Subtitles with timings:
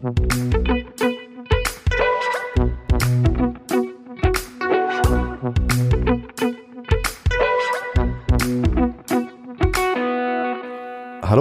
[0.00, 0.12] Hallo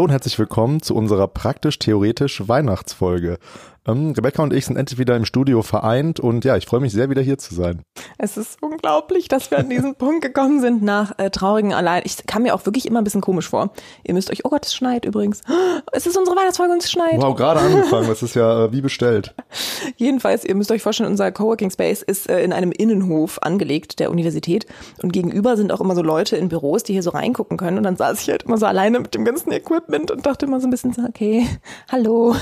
[0.01, 3.37] und herzlich willkommen zu unserer praktisch-theoretisch Weihnachtsfolge.
[3.85, 6.93] Ähm, Rebecca und ich sind endlich wieder im Studio vereint und ja, ich freue mich
[6.93, 7.83] sehr, wieder hier zu sein.
[8.17, 12.03] Es ist unglaublich, dass wir an diesen Punkt gekommen sind nach äh, traurigen Allein.
[12.05, 13.71] Ich kam mir auch wirklich immer ein bisschen komisch vor.
[14.03, 15.41] Ihr müsst euch, oh Gott, es schneit übrigens.
[15.93, 17.21] Es ist unsere Weihnachtsfolge und es schneit.
[17.21, 19.33] Wow, gerade angefangen, das ist ja äh, wie bestellt.
[19.97, 24.11] Jedenfalls, ihr müsst euch vorstellen, unser Coworking Space ist äh, in einem Innenhof angelegt der
[24.11, 24.67] Universität
[25.01, 27.83] und gegenüber sind auch immer so Leute in Büros, die hier so reingucken können und
[27.83, 30.67] dann saß ich halt immer so alleine mit dem ganzen Equipment und dachte immer so
[30.67, 31.47] ein bisschen so, okay,
[31.91, 32.35] hallo,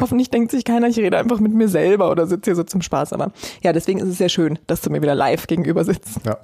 [0.00, 2.82] hoffentlich denkt sich keiner, ich rede einfach mit mir selber oder sitze hier so zum
[2.82, 3.30] Spaß, aber
[3.62, 6.20] ja, deswegen ist es sehr schön, dass du mir wieder live gegenüber sitzt.
[6.24, 6.38] Ja.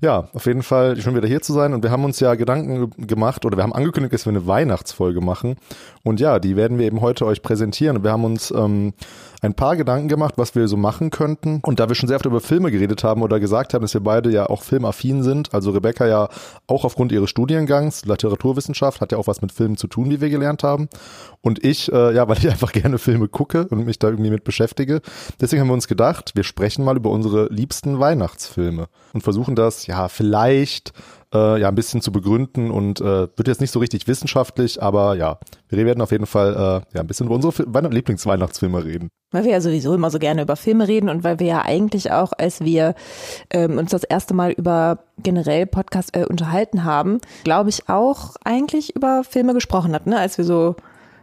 [0.00, 2.90] Ja, auf jeden Fall schön wieder hier zu sein und wir haben uns ja Gedanken
[3.04, 5.56] gemacht oder wir haben angekündigt, dass wir eine Weihnachtsfolge machen
[6.04, 8.92] und ja, die werden wir eben heute euch präsentieren und wir haben uns ähm,
[9.40, 11.60] ein paar Gedanken gemacht, was wir so machen könnten.
[11.62, 14.00] Und da wir schon sehr oft über Filme geredet haben oder gesagt haben, dass wir
[14.00, 16.28] beide ja auch filmaffin sind, also Rebecca ja
[16.66, 20.30] auch aufgrund ihres Studiengangs, Literaturwissenschaft, hat ja auch was mit Filmen zu tun, wie wir
[20.30, 20.88] gelernt haben.
[21.40, 24.44] Und ich, äh, ja, weil ich einfach gerne Filme gucke und mich da irgendwie mit
[24.44, 25.00] beschäftige.
[25.40, 29.86] Deswegen haben wir uns gedacht, wir sprechen mal über unsere liebsten Weihnachtsfilme und versuchen das,
[29.86, 30.92] ja, vielleicht
[31.34, 35.14] äh, ja ein bisschen zu begründen und äh, wird jetzt nicht so richtig wissenschaftlich, aber
[35.16, 39.10] ja, wir werden auf jeden Fall äh, ja ein bisschen über unsere Lieblingsweihnachtsfilme reden.
[39.30, 42.10] Weil wir ja sowieso immer so gerne über Filme reden und weil wir ja eigentlich
[42.12, 42.94] auch, als wir
[43.50, 48.96] ähm, uns das erste Mal über generell Podcast äh, unterhalten haben, glaube ich auch eigentlich
[48.96, 50.18] über Filme gesprochen hatten, ne?
[50.18, 50.76] als wir so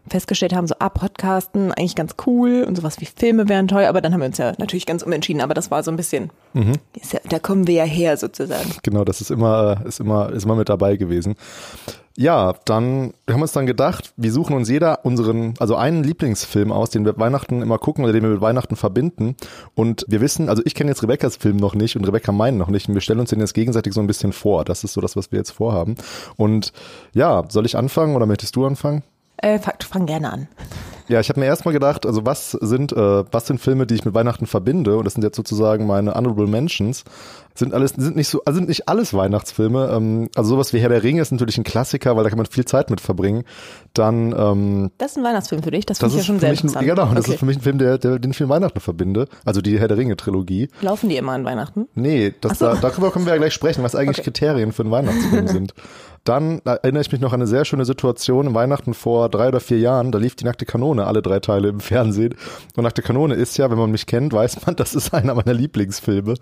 [0.09, 4.02] festgestellt haben, so, ah, Podcasten, eigentlich ganz cool und sowas wie Filme wären toll, aber
[4.02, 6.73] dann haben wir uns ja natürlich ganz umentschieden, aber das war so ein bisschen, mhm.
[7.12, 8.72] ja, da kommen wir ja her sozusagen.
[8.84, 11.36] Genau, das ist immer, ist immer, ist immer mit dabei gewesen.
[12.17, 16.72] Ja, dann, wir haben uns dann gedacht, wir suchen uns jeder unseren, also einen Lieblingsfilm
[16.72, 19.36] aus, den wir Weihnachten immer gucken oder den wir mit Weihnachten verbinden.
[19.73, 22.69] Und wir wissen, also ich kenne jetzt Rebecca's Film noch nicht und Rebecca meinen noch
[22.69, 22.88] nicht.
[22.88, 24.63] Und wir stellen uns den jetzt gegenseitig so ein bisschen vor.
[24.63, 25.96] Das ist so das, was wir jetzt vorhaben.
[26.38, 26.72] Und
[27.13, 29.03] ja, soll ich anfangen oder möchtest du anfangen?
[29.45, 30.47] Äh, fang gerne an.
[31.07, 34.06] Ja, ich habe mir erstmal gedacht, also was sind, äh, was sind Filme, die ich
[34.06, 34.97] mit Weihnachten verbinde?
[34.97, 37.03] Und das sind jetzt sozusagen meine Honorable Mentions.
[37.53, 39.91] Sind alles, sind nicht so, also sind nicht alles Weihnachtsfilme.
[39.94, 42.47] Ähm, also sowas wie Herr der Ringe ist natürlich ein Klassiker, weil da kann man
[42.47, 43.44] viel Zeit mit verbringen.
[43.94, 46.50] Dann ähm, Das ist ein Weihnachtsfilm für dich, das, das finde ich ja schon sehr
[46.50, 46.78] interessant.
[46.78, 47.34] Ein, genau, das okay.
[47.34, 49.28] ist für mich ein Film, der, der den ich mit Weihnachten verbinde.
[49.45, 50.69] Also die Herr der Ringe-Trilogie.
[50.81, 51.88] Laufen die immer an Weihnachten?
[51.94, 52.66] Nee, das, so.
[52.66, 54.31] da, darüber können wir ja gleich sprechen, was eigentlich okay.
[54.31, 55.75] Kriterien für einen Weihnachtsfilm sind.
[56.25, 59.59] Dann erinnere ich mich noch an eine sehr schöne Situation im Weihnachten vor drei oder
[59.59, 60.12] vier Jahren.
[60.12, 62.34] Da lief die Nackte Kanone, alle drei Teile im Fernsehen.
[62.75, 65.53] Und Nackte Kanone ist ja, wenn man mich kennt, weiß man, das ist einer meiner
[65.53, 66.34] Lieblingsfilme,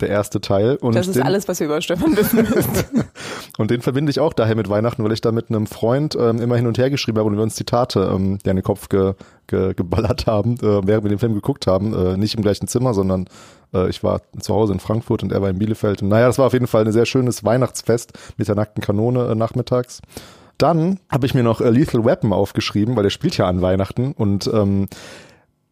[0.00, 0.76] der erste Teil.
[0.76, 2.46] Und das ist den, alles, was wir über Stefan wissen
[3.58, 6.40] und den verbinde ich auch daher mit Weihnachten, weil ich da mit einem Freund ähm,
[6.40, 8.90] immer hin und her geschrieben habe und wir uns Zitate ähm, der in den Kopf
[8.90, 9.14] ge,
[9.50, 11.92] ge, geballert haben, äh, während wir den Film geguckt haben.
[11.92, 13.26] Äh, nicht im gleichen Zimmer, sondern
[13.74, 16.02] äh, ich war zu Hause in Frankfurt und er war in Bielefeld.
[16.02, 19.28] Und naja, das war auf jeden Fall ein sehr schönes Weihnachtsfest mit der nackten Kanone
[19.28, 20.00] äh, nachmittags.
[20.56, 24.12] Dann habe ich mir noch äh, Lethal Weapon aufgeschrieben, weil der spielt ja an Weihnachten
[24.12, 24.88] und ähm,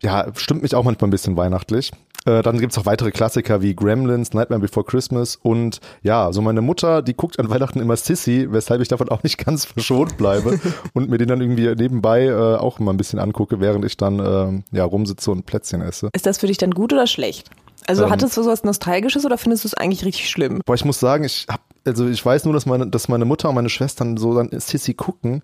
[0.02, 1.92] ja, stimmt mich auch manchmal ein bisschen weihnachtlich.
[2.28, 6.60] Äh, dann gibt's auch weitere Klassiker wie Gremlins, Nightmare Before Christmas und ja, so meine
[6.60, 10.60] Mutter, die guckt an Weihnachten immer Sissy, weshalb ich davon auch nicht ganz verschont bleibe
[10.92, 14.18] und mir den dann irgendwie nebenbei äh, auch immer ein bisschen angucke, während ich dann
[14.18, 16.10] äh, ja rumsitze und Plätzchen esse.
[16.12, 17.48] Ist das für dich dann gut oder schlecht?
[17.86, 20.60] Also ähm, hattest du so was Nostalgisches oder findest du es eigentlich richtig schlimm?
[20.66, 23.48] Boah, ich muss sagen, ich hab, also ich weiß nur, dass meine, dass meine Mutter
[23.48, 25.42] und meine Schwestern so dann Sissy gucken,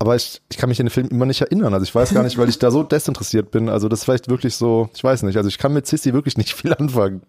[0.00, 1.74] aber ich, ich kann mich an den Film immer nicht erinnern.
[1.74, 3.68] Also ich weiß gar nicht, weil ich da so desinteressiert bin.
[3.68, 5.36] Also das ist vielleicht wirklich so, ich weiß nicht.
[5.36, 7.20] Also ich kann mit Sissy wirklich nicht viel anfangen,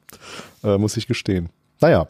[0.63, 1.49] äh, muss ich gestehen.
[1.81, 2.07] Naja,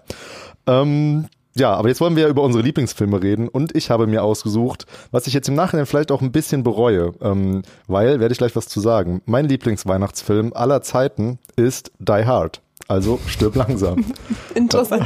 [0.68, 4.24] ähm, ja, aber jetzt wollen wir ja über unsere Lieblingsfilme reden und ich habe mir
[4.24, 8.38] ausgesucht, was ich jetzt im Nachhinein vielleicht auch ein bisschen bereue, ähm, weil, werde ich
[8.38, 12.62] gleich was zu sagen, mein Lieblingsweihnachtsfilm aller Zeiten ist Die Hard.
[12.88, 14.06] Also stirb langsam.
[14.56, 15.06] Interessant.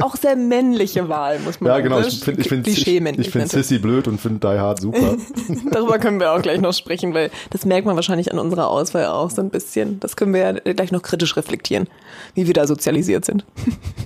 [0.00, 1.90] Auch sehr männliche Wahl, muss man sagen.
[1.90, 2.06] Ja, genau.
[2.06, 5.16] Ich finde ich find, ich, ich find Sissy blöd und finde Die Hard super.
[5.70, 9.06] Darüber können wir auch gleich noch sprechen, weil das merkt man wahrscheinlich an unserer Auswahl
[9.06, 10.00] auch so ein bisschen.
[10.00, 11.88] Das können wir ja gleich noch kritisch reflektieren,
[12.34, 13.44] wie wir da sozialisiert sind.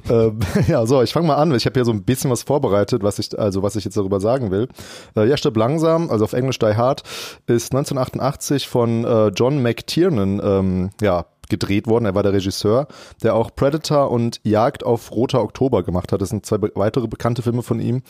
[0.08, 0.38] Ähm,
[0.68, 1.52] ja, so, ich fange mal an.
[1.56, 4.20] Ich habe hier so ein bisschen was vorbereitet, was ich, also was ich jetzt darüber
[4.20, 4.68] sagen will.
[5.16, 7.02] Äh, ja, stirb langsam, also auf Englisch Die Hard,
[7.48, 12.06] ist 1988 von äh, John McTiernan ähm, ja, gedreht worden.
[12.06, 12.88] Er war der Regisseur,
[13.22, 16.22] der auch Predator und Jagd auf Roter Oktober gemacht hat.
[16.22, 18.02] Das sind zwei weitere bekannte Filme von ihm.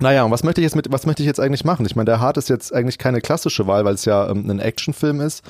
[0.00, 1.86] Naja, und was möchte ich jetzt mit, was möchte ich jetzt eigentlich machen?
[1.86, 4.58] Ich meine, der Hart ist jetzt eigentlich keine klassische Wahl, weil es ja ähm, ein
[4.58, 5.44] Actionfilm ist.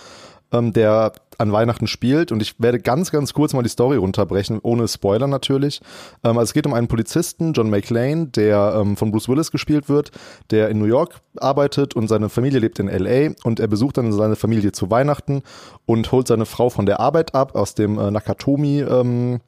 [0.52, 4.60] Ähm, der an Weihnachten spielt und ich werde ganz, ganz kurz mal die Story runterbrechen,
[4.62, 5.80] ohne Spoiler natürlich.
[6.22, 9.88] Ähm, also es geht um einen Polizisten, John McClane, der ähm, von Bruce Willis gespielt
[9.88, 10.10] wird,
[10.50, 14.12] der in New York arbeitet und seine Familie lebt in LA und er besucht dann
[14.12, 15.42] seine Familie zu Weihnachten
[15.86, 19.40] und holt seine Frau von der Arbeit ab aus dem äh, Nakatomi ähm,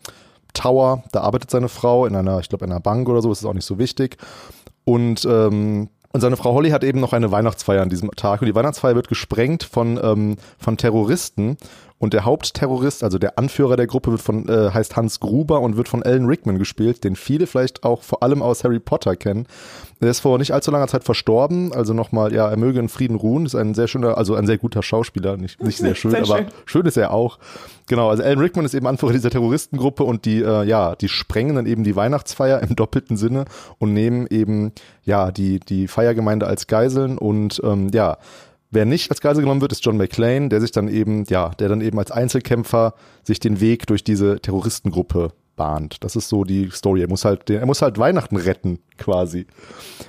[0.55, 1.05] Tower.
[1.13, 3.55] Da arbeitet seine Frau in einer, ich glaube, in einer Bank oder so, ist auch
[3.55, 4.17] nicht so wichtig.
[4.85, 8.41] Und ähm, und seine Frau Holly hat eben noch eine Weihnachtsfeier an diesem Tag.
[8.41, 11.59] Und die Weihnachtsfeier wird gesprengt von, ähm, von Terroristen.
[11.99, 15.79] Und der Hauptterrorist, also der Anführer der Gruppe, wird von, äh, heißt Hans Gruber und
[15.79, 19.47] wird von Alan Rickman gespielt, den viele vielleicht auch vor allem aus Harry Potter kennen.
[20.03, 23.17] Der ist vor nicht allzu langer Zeit verstorben, also nochmal, ja, er möge in Frieden
[23.17, 23.47] ruhen.
[23.47, 26.37] Ist ein sehr schöner, also ein sehr guter Schauspieler, nicht, nicht sehr schön, sehr aber
[26.37, 26.47] schön.
[26.67, 27.39] schön ist er auch.
[27.89, 31.57] Genau, also Alan Rickman ist eben Anführer dieser Terroristengruppe und die, äh, ja, die sprengen
[31.57, 33.47] dann eben die Weihnachtsfeier im doppelten Sinne
[33.79, 34.73] und nehmen eben,
[35.05, 38.19] ja, die, die Feiergemeinde als Geiseln und, ähm, ja,
[38.71, 41.69] Wer nicht als Geisel genommen wird, ist John McClane, der sich dann eben, ja, der
[41.69, 46.05] dann eben als Einzelkämpfer sich den Weg durch diese Terroristengruppe bahnt.
[46.05, 47.03] Das ist so die Story.
[47.03, 49.47] Er muss halt, er muss halt Weihnachten retten, quasi.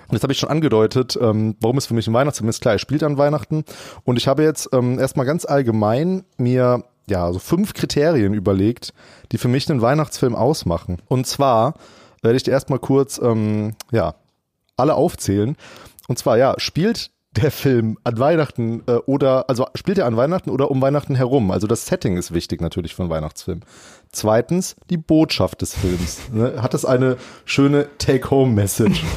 [0.08, 2.62] Und jetzt habe ich schon angedeutet, ähm, warum es für mich ein Weihnachtsfilm ist.
[2.62, 3.64] Klar, er spielt an Weihnachten.
[4.04, 8.94] Und ich habe jetzt ähm, erstmal ganz allgemein mir ja so fünf Kriterien überlegt,
[9.32, 10.98] die für mich einen Weihnachtsfilm ausmachen.
[11.08, 11.76] Und zwar
[12.22, 14.16] werde ich dir erstmal kurz ähm, ja
[14.76, 15.56] alle aufzählen.
[16.08, 20.50] Und zwar ja spielt der Film an Weihnachten äh, oder, also spielt er an Weihnachten
[20.50, 21.52] oder um Weihnachten herum?
[21.52, 23.62] Also das Setting ist wichtig natürlich für einen Weihnachtsfilm.
[24.12, 26.30] Zweitens, die Botschaft des Films.
[26.32, 26.62] Ne?
[26.62, 29.04] Hat es eine schöne Take-Home-Message?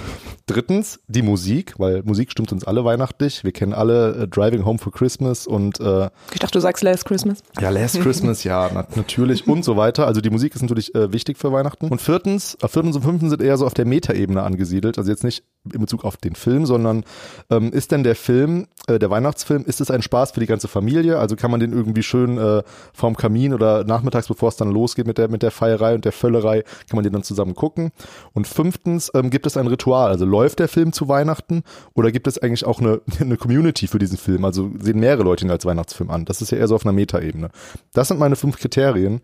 [0.50, 3.44] Drittens, die Musik, weil Musik stimmt uns alle weihnachtlich.
[3.44, 7.04] Wir kennen alle äh, Driving Home for Christmas und äh, Ich dachte, du sagst Last
[7.04, 7.44] Christmas.
[7.60, 10.08] Ja, Last Christmas, ja, na, natürlich und so weiter.
[10.08, 11.86] Also die Musik ist natürlich äh, wichtig für Weihnachten.
[11.86, 14.98] Und viertens, äh, viertens und fünftens sind eher so auf der Metaebene angesiedelt.
[14.98, 17.04] Also jetzt nicht in Bezug auf den Film, sondern
[17.50, 20.68] ähm, ist denn der Film, äh, der Weihnachtsfilm, ist es ein Spaß für die ganze
[20.68, 21.18] Familie?
[21.18, 22.62] Also kann man den irgendwie schön äh,
[22.94, 26.12] vorm Kamin oder nachmittags, bevor es dann losgeht mit der, mit der Feierei und der
[26.12, 27.90] Völlerei, kann man den dann zusammen gucken?
[28.32, 30.10] Und fünftens, ähm, gibt es ein Ritual?
[30.10, 31.62] Also läuft der Film zu Weihnachten
[31.94, 34.46] oder gibt es eigentlich auch eine, eine Community für diesen Film?
[34.46, 36.24] Also sehen mehrere Leute ihn als Weihnachtsfilm an?
[36.24, 37.50] Das ist ja eher so auf einer Metaebene.
[37.92, 39.20] Das sind meine fünf Kriterien.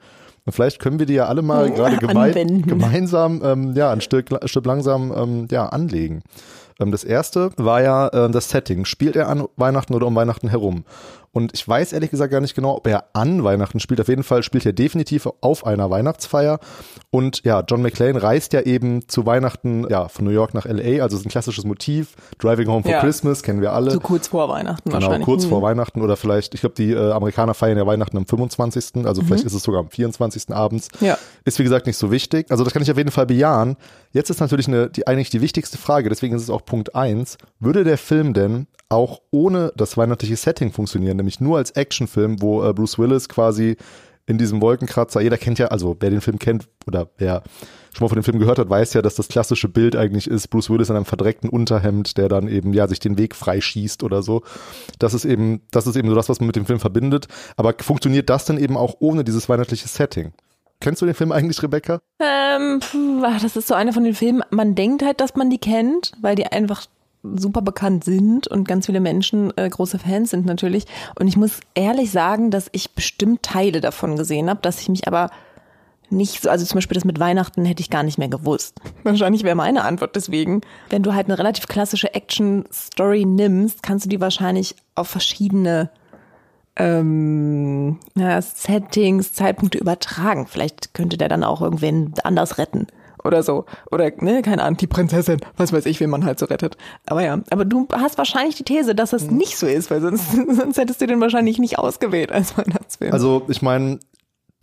[0.47, 4.33] Und vielleicht können wir die ja alle mal gerade gemein, gemeinsam ähm, ja, ein Stück,
[4.33, 6.23] ein Stück langsam ähm, ja, anlegen.
[6.79, 8.85] Ähm, das erste war ja äh, das Setting.
[8.85, 10.85] Spielt er an Weihnachten oder um Weihnachten herum?
[11.37, 14.01] Und ich weiß ehrlich gesagt gar nicht genau, ob er an Weihnachten spielt.
[14.01, 16.61] Auf jeden Fall spielt er definitiv auf einer Weihnachtsfeier.
[17.11, 21.03] Und ja, John McClane reist ja eben zu Weihnachten ja, von New York nach LA.
[21.03, 22.15] Also es ist ein klassisches Motiv.
[22.39, 23.01] Driving Home for ja.
[23.01, 23.91] Christmas kennen wir alle.
[23.91, 25.27] So kurz vor Weihnachten genau, wahrscheinlich.
[25.27, 25.51] kurz mhm.
[25.51, 29.05] vor Weihnachten oder vielleicht, ich glaube, die äh, Amerikaner feiern ja Weihnachten am 25.
[29.05, 29.27] Also mhm.
[29.27, 30.55] vielleicht ist es sogar am 24.
[30.55, 30.89] abends.
[31.01, 31.19] Ja.
[31.45, 32.47] Ist wie gesagt nicht so wichtig.
[32.49, 33.77] Also das kann ich auf jeden Fall bejahen.
[34.13, 37.37] Jetzt ist natürlich eine, die, eigentlich die wichtigste Frage, deswegen ist es auch Punkt eins.
[37.61, 42.65] Würde der Film denn auch ohne das weihnachtliche Setting funktionieren, nämlich nur als Actionfilm, wo
[42.65, 43.77] äh, Bruce Willis quasi
[44.29, 47.43] in diesem Wolkenkratzer, jeder kennt ja, also wer den Film kennt oder wer
[47.95, 50.49] schon mal von dem Film gehört hat, weiß ja, dass das klassische Bild eigentlich ist,
[50.49, 54.23] Bruce Willis in einem verdreckten Unterhemd, der dann eben, ja, sich den Weg freischießt oder
[54.23, 54.43] so.
[54.99, 57.29] Das ist eben, das ist eben so das, was man mit dem Film verbindet.
[57.57, 60.33] Aber funktioniert das denn eben auch ohne dieses weihnachtliche Setting?
[60.81, 62.01] Kennst du den Film eigentlich, Rebecca?
[62.19, 62.81] Ähm,
[63.23, 66.35] das ist so einer von den Filmen, man denkt halt, dass man die kennt, weil
[66.35, 66.87] die einfach
[67.37, 70.85] super bekannt sind und ganz viele Menschen äh, große Fans sind natürlich.
[71.19, 75.07] Und ich muss ehrlich sagen, dass ich bestimmt Teile davon gesehen habe, dass ich mich
[75.07, 75.31] aber
[76.09, 78.81] nicht so, also zum Beispiel das mit Weihnachten hätte ich gar nicht mehr gewusst.
[79.03, 80.61] Wahrscheinlich wäre meine Antwort deswegen.
[80.91, 85.91] Wenn du halt eine relativ klassische Action-Story nimmst, kannst du die wahrscheinlich auf verschiedene
[86.77, 90.47] ähm, ja, Settings, Zeitpunkte übertragen.
[90.47, 92.87] Vielleicht könnte der dann auch irgendwen anders retten
[93.27, 93.65] oder so.
[93.91, 96.77] Oder, ne, keine Ahnung, die Prinzessin, was weiß ich, wen man halt so rettet.
[97.07, 99.37] Aber ja, aber du hast wahrscheinlich die These, dass das mhm.
[99.37, 103.13] nicht so ist, weil sonst, sonst hättest du den wahrscheinlich nicht ausgewählt als Weihnachtsfilm.
[103.13, 103.99] Also, ich meine,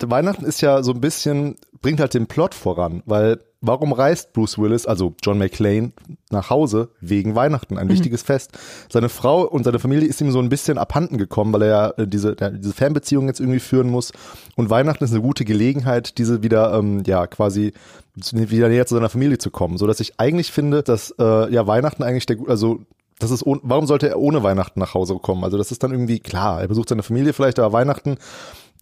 [0.02, 4.58] Weihnachten ist ja so ein bisschen, bringt halt den Plot voran, weil warum reist Bruce
[4.58, 5.92] Willis, also John McClane,
[6.30, 7.92] nach Hause wegen Weihnachten, ein mhm.
[7.92, 8.52] wichtiges Fest.
[8.90, 11.90] Seine Frau und seine Familie ist ihm so ein bisschen abhanden gekommen, weil er ja
[11.96, 14.12] äh, diese, diese Fernbeziehung jetzt irgendwie führen muss.
[14.56, 17.72] Und Weihnachten ist eine gute Gelegenheit, diese wieder, ähm, ja, quasi
[18.14, 19.76] wieder näher zu seiner Familie zu kommen.
[19.76, 22.80] So dass ich eigentlich finde, dass äh, ja Weihnachten eigentlich der, also
[23.18, 25.44] das ist, warum sollte er ohne Weihnachten nach Hause kommen?
[25.44, 26.60] Also das ist dann irgendwie klar.
[26.60, 28.18] Er besucht seine Familie vielleicht, aber Weihnachten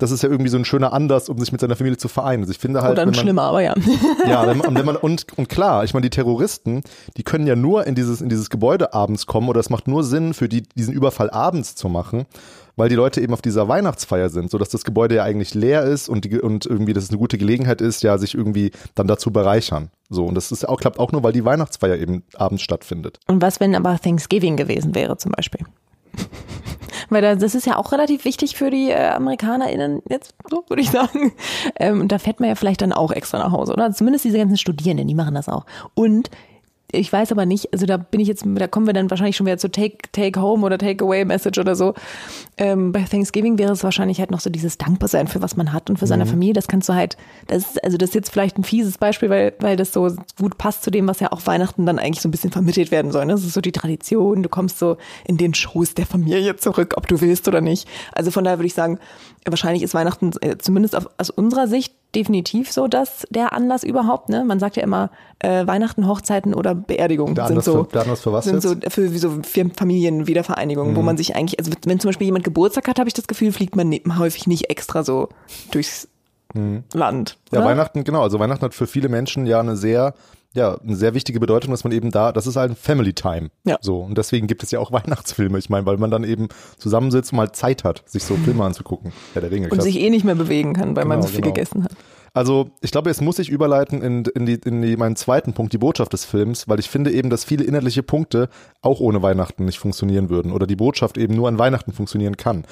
[0.02, 2.42] das ist ja irgendwie so ein schöner Anlass, um sich mit seiner Familie zu vereinen.
[2.42, 2.92] Also ich finde halt.
[2.92, 3.74] Oder ein schlimmer, aber ja.
[4.28, 6.82] Ja, wenn man, wenn man, und, und klar, ich meine, die Terroristen,
[7.16, 10.02] die können ja nur in dieses, in dieses Gebäude abends kommen oder es macht nur
[10.02, 12.26] Sinn für die, diesen Überfall abends zu machen,
[12.74, 16.08] weil die Leute eben auf dieser Weihnachtsfeier sind, sodass das Gebäude ja eigentlich leer ist
[16.08, 19.30] und, die, und irgendwie, dass es eine gute Gelegenheit ist, ja, sich irgendwie dann dazu
[19.30, 19.90] bereichern.
[20.10, 23.20] So, und das ist auch, klappt auch nur, weil die Weihnachtsfeier eben abends stattfindet.
[23.28, 25.64] Und was, wenn aber Thanksgiving gewesen wäre, zum Beispiel?
[27.10, 30.82] Weil da, das ist ja auch relativ wichtig für die äh, AmerikanerInnen, jetzt so würde
[30.82, 31.32] ich sagen.
[31.78, 33.92] Ähm, und da fährt man ja vielleicht dann auch extra nach Hause, oder?
[33.92, 35.66] Zumindest diese ganzen Studierenden, die machen das auch.
[35.94, 36.30] Und
[36.92, 39.46] ich weiß aber nicht, also da bin ich jetzt, da kommen wir dann wahrscheinlich schon
[39.46, 41.94] wieder zu Take, Take Home oder Take Away Message oder so.
[42.58, 45.88] Ähm, bei Thanksgiving wäre es wahrscheinlich halt noch so dieses Dankbarsein für was man hat
[45.88, 46.52] und für seine Familie.
[46.52, 49.54] Das kannst du halt, das ist, also das ist jetzt vielleicht ein fieses Beispiel, weil,
[49.60, 52.32] weil das so gut passt zu dem, was ja auch Weihnachten dann eigentlich so ein
[52.32, 53.24] bisschen vermittelt werden soll.
[53.24, 53.32] ne?
[53.32, 57.08] Das ist so die Tradition, du kommst so in den Schoß der Familie zurück, ob
[57.08, 57.88] du willst oder nicht.
[58.12, 58.98] Also von daher würde ich sagen,
[59.46, 64.28] wahrscheinlich ist Weihnachten äh, zumindest auf, aus unserer Sicht definitiv so das der Anlass überhaupt.
[64.28, 64.44] Ne?
[64.44, 68.02] Man sagt ja immer, äh, Weihnachten, Hochzeiten oder Beerdigungen Der sind Anlass so für- der
[68.02, 68.64] Anlass für was sind jetzt?
[68.64, 68.80] Mhm.
[68.82, 72.44] so für wie so für Familienwiedervereinigungen, wo man sich eigentlich, also wenn zum Beispiel jemand
[72.44, 75.28] Geburtstag hat, habe ich das Gefühl, fliegt man ne- häufig nicht extra so
[75.70, 76.08] durchs
[76.92, 77.38] Land.
[77.50, 77.54] Mhm.
[77.56, 77.68] Ja, oder?
[77.70, 78.22] Weihnachten, genau.
[78.22, 80.14] Also Weihnachten hat für viele Menschen ja eine sehr,
[80.54, 83.50] ja, eine sehr wichtige Bedeutung, dass man eben da, das ist halt ein Family Time.
[83.64, 83.78] Ja.
[83.80, 84.00] So.
[84.00, 85.58] Und deswegen gibt es ja auch Weihnachtsfilme.
[85.58, 89.12] Ich meine, weil man dann eben zusammensitzt und mal Zeit hat, sich so Filme anzugucken.
[89.34, 89.68] Ja, der Ringe.
[89.68, 91.54] und sich eh nicht mehr bewegen kann, weil man Genau, so viel genau.
[91.54, 91.92] gegessen hat.
[92.34, 95.74] Also ich glaube, jetzt muss ich überleiten in, in, die, in die, meinen zweiten Punkt,
[95.74, 98.48] die Botschaft des Films, weil ich finde eben, dass viele inhaltliche Punkte
[98.80, 102.64] auch ohne Weihnachten nicht funktionieren würden oder die Botschaft eben nur an Weihnachten funktionieren kann.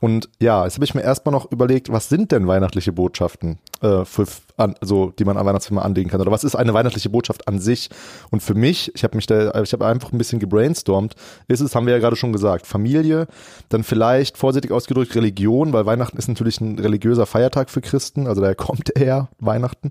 [0.00, 4.04] Und ja, jetzt habe ich mir erstmal noch überlegt, was sind denn weihnachtliche Botschaften, äh,
[4.04, 4.26] für,
[4.56, 6.20] an, also die man an Weihnachtsfilme anlegen kann?
[6.20, 7.90] Oder was ist eine weihnachtliche Botschaft an sich?
[8.30, 11.14] Und für mich, ich habe mich da, ich habe einfach ein bisschen gebrainstormt,
[11.48, 13.26] ist es, haben wir ja gerade schon gesagt, Familie,
[13.68, 18.40] dann vielleicht vorsichtig ausgedrückt Religion, weil Weihnachten ist natürlich ein religiöser Feiertag für Christen, also
[18.40, 19.90] daher kommt er Weihnachten.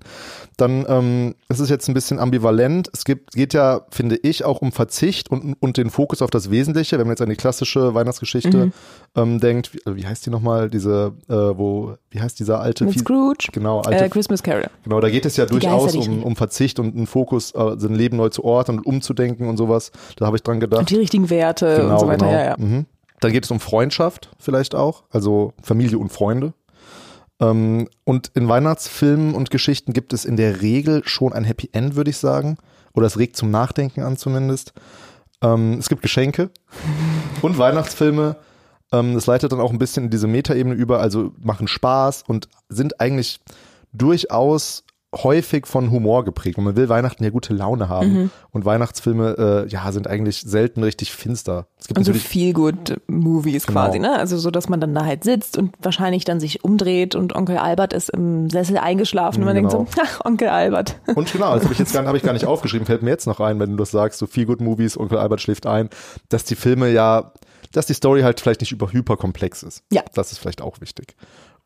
[0.56, 2.88] Dann ähm, es ist jetzt ein bisschen ambivalent.
[2.92, 6.50] Es gibt, geht ja, finde ich, auch um Verzicht und, und den Fokus auf das
[6.50, 6.98] Wesentliche.
[6.98, 8.72] Wenn man jetzt an die klassische Weihnachtsgeschichte
[9.14, 12.98] ähm, denkt, wie, wie heißt die nochmal, diese, äh, wo, wie heißt dieser alte Mit
[12.98, 14.66] Scrooge, Genau, alte äh, Christmas Carol.
[14.82, 17.76] Genau, da geht es ja durchaus die ich um, um Verzicht und einen Fokus, äh,
[17.76, 19.92] sein Leben neu zu orten und umzudenken und sowas.
[20.16, 20.80] Da habe ich dran gedacht.
[20.80, 22.30] Und die richtigen Werte und so weiter.
[22.30, 22.54] Ja, ja.
[22.58, 22.86] Mhm.
[23.20, 26.52] Dann geht es um Freundschaft vielleicht auch, also Familie und Freunde.
[27.40, 31.96] Ähm, und in Weihnachtsfilmen und Geschichten gibt es in der Regel schon ein Happy End,
[31.96, 32.58] würde ich sagen.
[32.92, 34.72] Oder es regt zum Nachdenken an zumindest.
[35.42, 36.50] Ähm, es gibt Geschenke
[37.42, 38.36] und Weihnachtsfilme.
[38.92, 42.48] Ähm, das leitet dann auch ein bisschen in diese Metaebene über, also machen Spaß und
[42.68, 43.40] sind eigentlich
[43.94, 44.84] durchaus
[45.22, 46.58] häufig von Humor geprägt.
[46.58, 48.12] Und man will Weihnachten ja gute Laune haben.
[48.12, 48.30] Mhm.
[48.50, 51.68] Und Weihnachtsfilme, äh, ja, sind eigentlich selten richtig finster.
[51.78, 53.80] Es gibt Und so feel good Movies Genau.
[53.84, 54.18] quasi, ne?
[54.18, 57.58] Also so, dass man dann da halt sitzt und wahrscheinlich dann sich umdreht und Onkel
[57.58, 59.68] Albert ist im Sessel eingeschlafen und man Genau.
[59.84, 60.96] denkt so, ach, Onkel Albert.
[61.14, 63.28] Und genau, das habe ich jetzt gar, hab ich gar nicht aufgeschrieben, fällt mir jetzt
[63.28, 65.90] noch ein, wenn du das sagst, so viel Good Movies, Onkel Albert schläft ein,
[66.28, 67.32] dass die Filme ja,
[67.70, 69.82] dass die Story halt vielleicht nicht über hyperkomplex ist.
[69.92, 70.02] Ja.
[70.14, 71.14] Das ist vielleicht auch wichtig.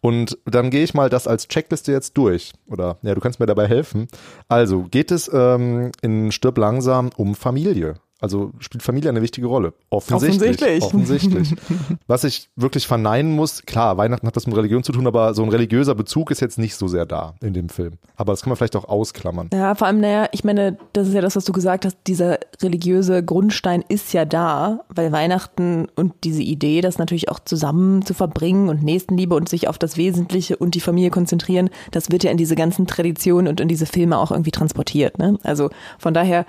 [0.01, 2.53] Und dann gehe ich mal das als Checkliste jetzt durch.
[2.67, 4.07] Oder ja, du kannst mir dabei helfen.
[4.49, 7.95] Also geht es ähm, in Stirb langsam um Familie.
[8.21, 9.75] Also spielt Familie eine wichtige Rolle.
[9.91, 10.83] Offensichtlich.
[10.83, 11.53] Offensichtlich.
[11.53, 11.55] Offensichtlich.
[12.09, 15.43] Was ich wirklich verneinen muss, klar, Weihnachten hat was mit Religion zu tun, aber so
[15.43, 17.95] ein religiöser Bezug ist jetzt nicht so sehr da in dem Film.
[18.17, 19.51] Aber das kann man vielleicht auch ausklammern.
[19.53, 22.39] Ja, vor allem, naja, ich meine, das ist ja das, was du gesagt hast, dieser
[22.61, 28.15] religiöse Grundstein ist ja da, weil Weihnachten und diese Idee, das natürlich auch zusammen zu
[28.15, 32.31] verbringen und Nächstenliebe und sich auf das Wesentliche und die Familie konzentrieren, das wird ja
[32.31, 35.19] in diese ganzen Traditionen und in diese Filme auch irgendwie transportiert.
[35.19, 35.39] Ne?
[35.43, 36.47] Also von daher,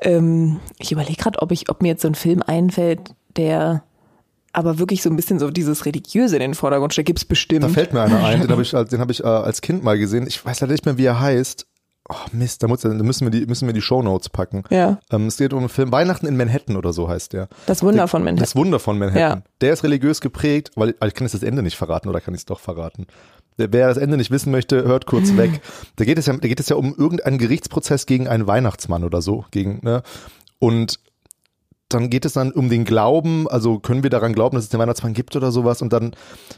[0.00, 3.82] ähm, ich überlege gerade, ob ich, ob mir jetzt so ein Film einfällt, der
[4.52, 7.64] aber wirklich so ein bisschen so dieses Religiöse in den Vordergrund stellt, gibt's bestimmt.
[7.64, 9.98] Da fällt mir einer ein, den habe ich, den hab ich äh, als Kind mal
[9.98, 10.26] gesehen.
[10.28, 11.66] Ich weiß leider nicht mehr, wie er heißt.
[12.10, 14.62] Oh Mist, da, muss, da müssen wir die, müssen wir die Shownotes packen.
[14.68, 14.98] Ja.
[15.10, 17.48] Ähm, es geht um einen Film Weihnachten in Manhattan oder so heißt der.
[17.66, 18.44] Das Wunder von Manhattan.
[18.44, 19.38] Das Wunder von Manhattan.
[19.38, 19.42] Ja.
[19.62, 22.34] Der ist religiös geprägt, weil weil ich kann jetzt das Ende nicht verraten oder kann
[22.34, 23.06] ich es doch verraten.
[23.56, 25.62] Wer- Wer das Ende nicht wissen möchte, hört kurz weg.
[25.96, 29.22] Da geht es ja, da geht es ja um irgendeinen Gerichtsprozess gegen einen Weihnachtsmann oder
[29.22, 30.02] so, gegen ne
[30.64, 30.98] und
[31.90, 34.80] dann geht es dann um den Glauben, also können wir daran glauben, dass es den
[34.80, 36.12] Weihnachtsmann gibt oder sowas und dann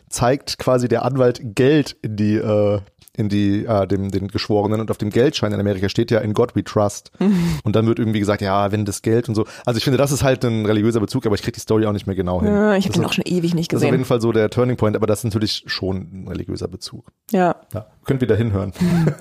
[0.09, 2.81] zeigt quasi der Anwalt Geld in die äh,
[3.19, 6.33] in die äh, dem den Geschworenen und auf dem Geldschein in Amerika steht ja in
[6.35, 7.11] God we trust
[7.65, 9.45] und dann wird irgendwie gesagt, ja, wenn das Geld und so.
[9.65, 11.93] Also ich finde, das ist halt ein religiöser Bezug, aber ich kriege die Story auch
[11.93, 12.53] nicht mehr genau hin.
[12.53, 14.05] Ja, ich habe den auch schon ewig nicht das ist auf jeden gesehen.
[14.07, 17.11] Fall so der Turning Point, aber das ist natürlich schon ein religiöser Bezug.
[17.33, 18.73] Ja, Ja, könnt wieder hinhören.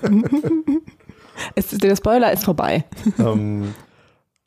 [1.56, 2.84] es, der Spoiler ist vorbei.
[3.18, 3.74] ähm,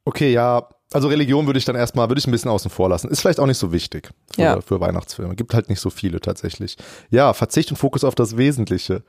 [0.06, 3.10] okay, ja, also Religion würde ich dann erstmal, würde ich ein bisschen außen vor lassen.
[3.10, 4.62] Ist vielleicht auch nicht so wichtig für, Ja.
[4.62, 5.36] für Weihnachtsfilme.
[5.36, 6.78] Gibt halt nicht so viele tatsächlich.
[7.12, 9.04] Ja, Verzicht und Fokus auf das Wesentliche.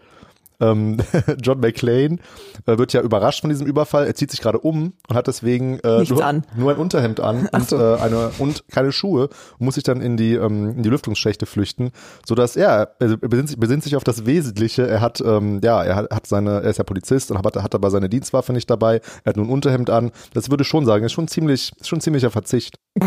[0.61, 0.99] Ähm,
[1.43, 2.19] John McClane
[2.67, 4.07] äh, wird ja überrascht von diesem Überfall.
[4.07, 7.69] Er zieht sich gerade um und hat deswegen äh, nur, nur ein Unterhemd an und,
[7.69, 7.77] so.
[7.77, 11.47] äh, eine, und keine Schuhe und muss sich dann in die, ähm, in die Lüftungsschächte
[11.47, 11.91] flüchten,
[12.27, 14.87] sodass er, er besinnt, sich, besinnt sich auf das Wesentliche.
[14.87, 17.75] Er hat, ähm, ja, er hat, hat seine, er ist ja Polizist und hat, hat
[17.75, 19.01] aber seine Dienstwaffe nicht dabei.
[19.25, 20.13] Er hat nur ein Unterhemd an.
[20.35, 22.79] Das würde ich schon sagen, ist schon ziemlich, ist schon ein ziemlicher Verzicht.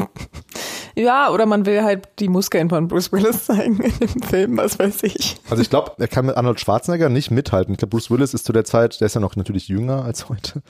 [0.95, 4.77] Ja, oder man will halt die Muskeln von Bruce Willis zeigen in dem Film, was
[4.77, 5.37] weiß ich.
[5.49, 7.73] Also ich glaube, er kann mit Arnold Schwarzenegger nicht mithalten.
[7.73, 10.29] Ich glaube, Bruce Willis ist zu der Zeit, der ist ja noch natürlich jünger als
[10.29, 10.61] heute.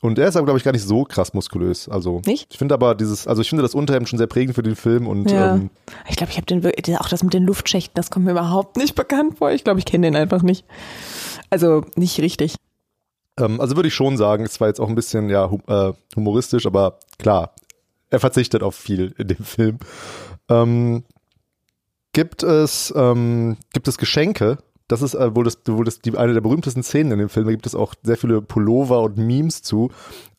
[0.00, 1.88] Und er ist aber, glaube ich, gar nicht so krass muskulös.
[1.88, 2.46] Also Nicht?
[2.52, 5.06] ich finde aber dieses, also ich finde das Unterhemd schon sehr prägend für den Film
[5.06, 5.56] und Ja.
[5.56, 5.70] ähm,
[6.08, 8.76] ich glaube, ich habe den wirklich- auch das mit den Luftschächten, das kommt mir überhaupt
[8.76, 9.50] nicht bekannt vor.
[9.50, 10.64] Ich glaube, ich kenne den einfach nicht.
[11.50, 12.54] Also nicht richtig.
[13.38, 16.66] ähm, also würde ich schon sagen, es war jetzt auch ein bisschen ja äh, humoristisch,
[16.66, 17.54] aber klar,
[18.10, 19.78] er verzichtet auf viel in dem Film.
[20.48, 21.04] Ähm,
[22.12, 24.58] gibt es ähm, gibt es Geschenke?
[24.90, 27.46] Das ist äh, wohl das wohl das die eine der berühmtesten Szenen in dem Film.
[27.46, 29.90] Da gibt es auch sehr viele Pullover und Memes zu.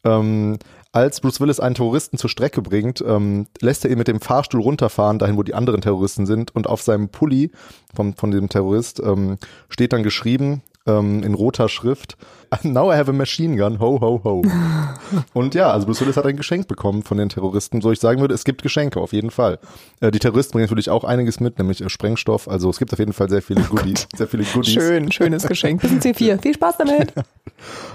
[0.04, 0.58] Ähm,
[0.94, 4.62] als Bruce Willis einen Terroristen zur Strecke bringt, ähm, lässt er ihn mit dem Fahrstuhl
[4.62, 6.54] runterfahren, dahin, wo die anderen Terroristen sind.
[6.54, 7.52] Und auf seinem Pulli
[7.96, 9.38] vom, von dem Terrorist ähm,
[9.70, 12.18] steht dann geschrieben ähm, in roter Schrift,
[12.64, 14.44] Now I have a machine gun, ho, ho, ho.
[15.34, 17.82] Und ja, also Bruce Willis hat ein Geschenk bekommen von den Terroristen.
[17.82, 19.60] So ich sagen würde, es gibt Geschenke, auf jeden Fall.
[20.02, 22.50] Äh, die Terroristen bringen natürlich auch einiges mit, nämlich äh, Sprengstoff.
[22.50, 24.08] Also es gibt auf jeden Fall sehr viele Goodies.
[24.16, 24.74] sehr viele Goodies.
[24.74, 25.82] Schön, schönes Geschenk.
[25.82, 26.42] Bis in C4.
[26.42, 27.14] Viel Spaß damit.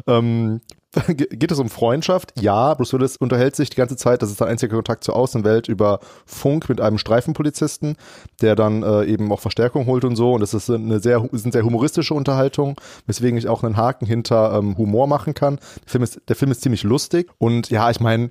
[0.07, 0.61] Ähm,
[1.09, 2.33] geht es um Freundschaft?
[2.41, 5.69] Ja, Bruce Willis unterhält sich die ganze Zeit, das ist sein einziger Kontakt zur Außenwelt,
[5.69, 7.97] über Funk mit einem Streifenpolizisten,
[8.41, 10.33] der dann äh, eben auch Verstärkung holt und so.
[10.33, 14.59] Und das ist eine sehr, ist sehr humoristische Unterhaltung, weswegen ich auch einen Haken hinter
[14.59, 15.59] ähm, Humor machen kann.
[15.85, 17.31] Der Film, ist, der Film ist ziemlich lustig.
[17.39, 18.31] Und ja, ich meine,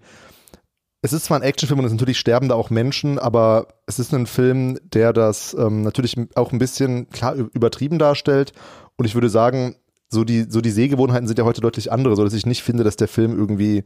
[1.01, 4.12] es ist zwar ein Actionfilm und es natürlich sterben da auch Menschen, aber es ist
[4.13, 8.53] ein Film, der das ähm, natürlich auch ein bisschen klar übertrieben darstellt.
[8.98, 9.75] Und ich würde sagen,
[10.10, 12.84] so die, so die Sehgewohnheiten sind ja heute deutlich andere, so dass ich nicht finde,
[12.84, 13.84] dass der Film irgendwie,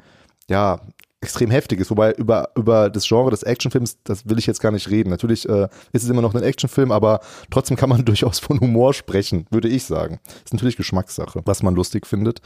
[0.50, 0.82] ja,
[1.22, 1.92] extrem heftig ist.
[1.92, 5.10] Wobei über, über das Genre des Actionfilms, das will ich jetzt gar nicht reden.
[5.10, 7.20] Natürlich äh, ist es immer noch ein Actionfilm, aber
[7.52, 10.20] trotzdem kann man durchaus von Humor sprechen, würde ich sagen.
[10.44, 12.40] Ist natürlich Geschmackssache, was man lustig findet.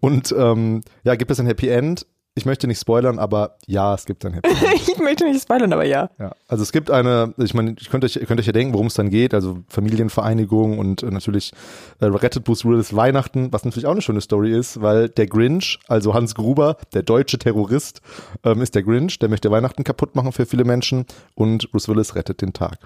[0.00, 2.06] Und ähm, ja, gibt es ein Happy End?
[2.38, 4.88] Ich möchte nicht spoilern, aber ja, es gibt ein Happy End.
[4.88, 6.08] Ich möchte nicht spoilern, aber ja.
[6.20, 8.74] Ja, also es gibt eine, ich meine, ich könnte euch, ihr könnt euch ja denken,
[8.74, 11.52] worum es dann geht, also Familienvereinigung und äh, natürlich
[12.00, 15.80] äh, rettet Bruce Willis Weihnachten, was natürlich auch eine schöne Story ist, weil der Grinch,
[15.88, 18.02] also Hans Gruber, der deutsche Terrorist,
[18.44, 22.14] ähm, ist der Grinch, der möchte Weihnachten kaputt machen für viele Menschen und Bruce Willis
[22.14, 22.78] rettet den Tag.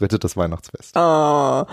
[0.00, 0.96] Rettet das Weihnachtsfest.
[0.96, 1.64] Oh.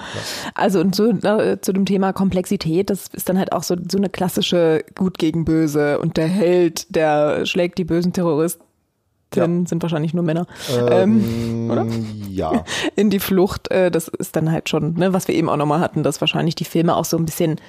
[0.54, 3.98] Also und so äh, zu dem Thema Komplexität, das ist dann halt auch so, so
[3.98, 8.64] eine klassische Gut gegen Böse und der Held, der schlägt die bösen Terroristen,
[9.34, 10.46] sind wahrscheinlich nur Männer,
[10.90, 11.88] ähm, oder?
[12.30, 12.64] Ja.
[12.96, 13.72] in die Flucht.
[13.72, 16.56] Äh, das ist dann halt schon, ne, was wir eben auch nochmal hatten, dass wahrscheinlich
[16.56, 17.60] die Filme auch so ein bisschen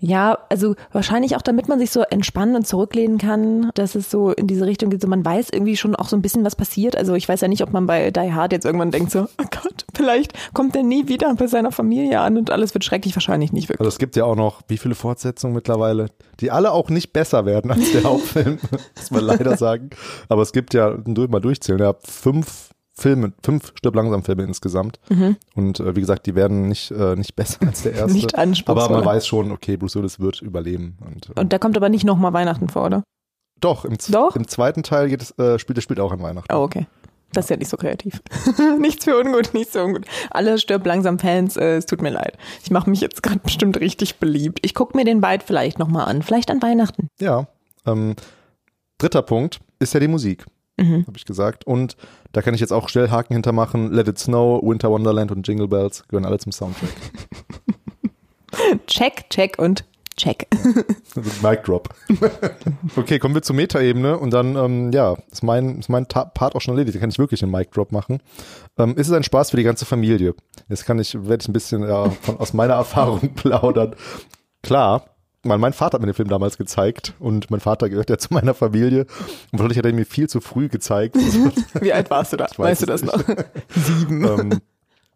[0.00, 4.30] ja, also wahrscheinlich auch, damit man sich so entspannen und zurücklehnen kann, dass es so
[4.30, 5.00] in diese Richtung geht.
[5.00, 6.96] So, man weiß irgendwie schon auch so ein bisschen, was passiert.
[6.96, 9.44] Also ich weiß ja nicht, ob man bei Die Hard jetzt irgendwann denkt so, oh
[9.50, 13.14] Gott, vielleicht kommt er nie wieder bei seiner Familie an und alles wird schrecklich.
[13.14, 13.80] Wahrscheinlich nicht wirklich.
[13.80, 16.08] Also es gibt ja auch noch, wie viele Fortsetzungen mittlerweile,
[16.40, 18.58] die alle auch nicht besser werden als der Hauptfilm,
[18.96, 19.90] muss man leider sagen.
[20.28, 25.00] Aber es gibt ja, mal durchzählen, ja, fünf Filme, fünf Stirb langsam Filme insgesamt.
[25.54, 28.08] Und äh, wie gesagt, die werden nicht, äh, nicht besser als der erste.
[28.08, 28.14] Mhm.
[28.14, 28.84] Nicht anspruchsvoller.
[28.84, 30.98] Aber man weiß schon, okay, Bruce Willis wird überleben.
[31.04, 33.02] Und, äh, Und da kommt aber nicht nochmal Weihnachten vor, oder?
[33.62, 34.36] doch, im, Doch?
[34.36, 36.52] im zweiten Teil geht es, äh, spielt, er spielt auch an Weihnachten.
[36.52, 36.86] Oh, okay.
[37.32, 38.20] Das ist ja nicht so kreativ.
[38.78, 40.04] nichts für ungut, nichts für ungut.
[40.30, 42.36] Alle stirb langsam Fans, äh, es tut mir leid.
[42.62, 44.58] Ich mache mich jetzt gerade bestimmt richtig beliebt.
[44.62, 46.22] Ich gucke mir den bald vielleicht nochmal an.
[46.22, 47.08] Vielleicht an Weihnachten.
[47.20, 47.46] Ja.
[47.86, 48.16] Ähm,
[48.98, 50.44] dritter Punkt ist ja die Musik,
[50.78, 51.06] Mhm.
[51.06, 51.66] habe ich gesagt.
[51.66, 51.96] Und
[52.32, 53.92] da kann ich jetzt auch schnell Haken hintermachen.
[53.92, 56.90] Let It Snow, Winter Wonderland und Jingle Bells gehören alle zum Soundtrack.
[58.86, 59.84] Check, check und
[60.16, 60.46] check.
[61.42, 61.88] Mic Drop.
[62.96, 66.54] okay, kommen wir zur Metaebene und dann, ähm, ja, ist mein, ist mein Ta Part
[66.54, 66.96] auch schon erledigt.
[66.96, 68.20] Da kann ich wirklich einen Mic Drop machen.
[68.78, 70.34] Ähm, ist es ein Spaß für die ganze Familie?
[70.68, 73.94] Jetzt kann ich, werde ich ein bisschen ja, von, aus meiner Erfahrung plaudern.
[74.62, 75.11] Klar,
[75.44, 78.32] weil mein Vater hat mir den Film damals gezeigt und mein Vater gehört ja zu
[78.32, 79.02] meiner Familie
[79.50, 81.16] und wahrscheinlich hat er mir viel zu früh gezeigt.
[81.80, 82.46] Wie alt warst du da?
[82.56, 83.16] Weißt du das nicht.
[83.16, 83.24] noch?
[83.68, 84.24] Sieben.
[84.24, 84.60] ähm,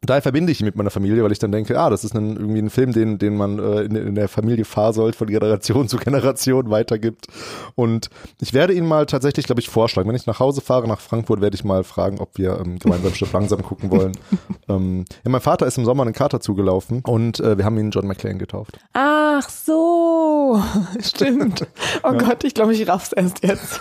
[0.02, 2.36] daher verbinde ich ihn mit meiner Familie, weil ich dann denke, ah, das ist ein,
[2.36, 5.96] irgendwie ein Film, den, den man äh, in, in der Familie Fahrsold von Generation zu
[5.96, 7.26] Generation weitergibt.
[7.74, 10.08] Und ich werde ihn mal tatsächlich, glaube ich, vorschlagen.
[10.08, 13.14] Wenn ich nach Hause fahre, nach Frankfurt, werde ich mal fragen, ob wir ähm, gemeinsam
[13.14, 14.12] Stück langsam gucken wollen.
[14.68, 17.90] ähm, ja, mein Vater ist im Sommer einen Kater zugelaufen und äh, wir haben ihn
[17.90, 18.78] John McClane getauft.
[18.92, 20.62] Ach so,
[21.00, 21.66] stimmt.
[22.02, 23.80] Oh Gott, ich glaube, ich raff's erst jetzt.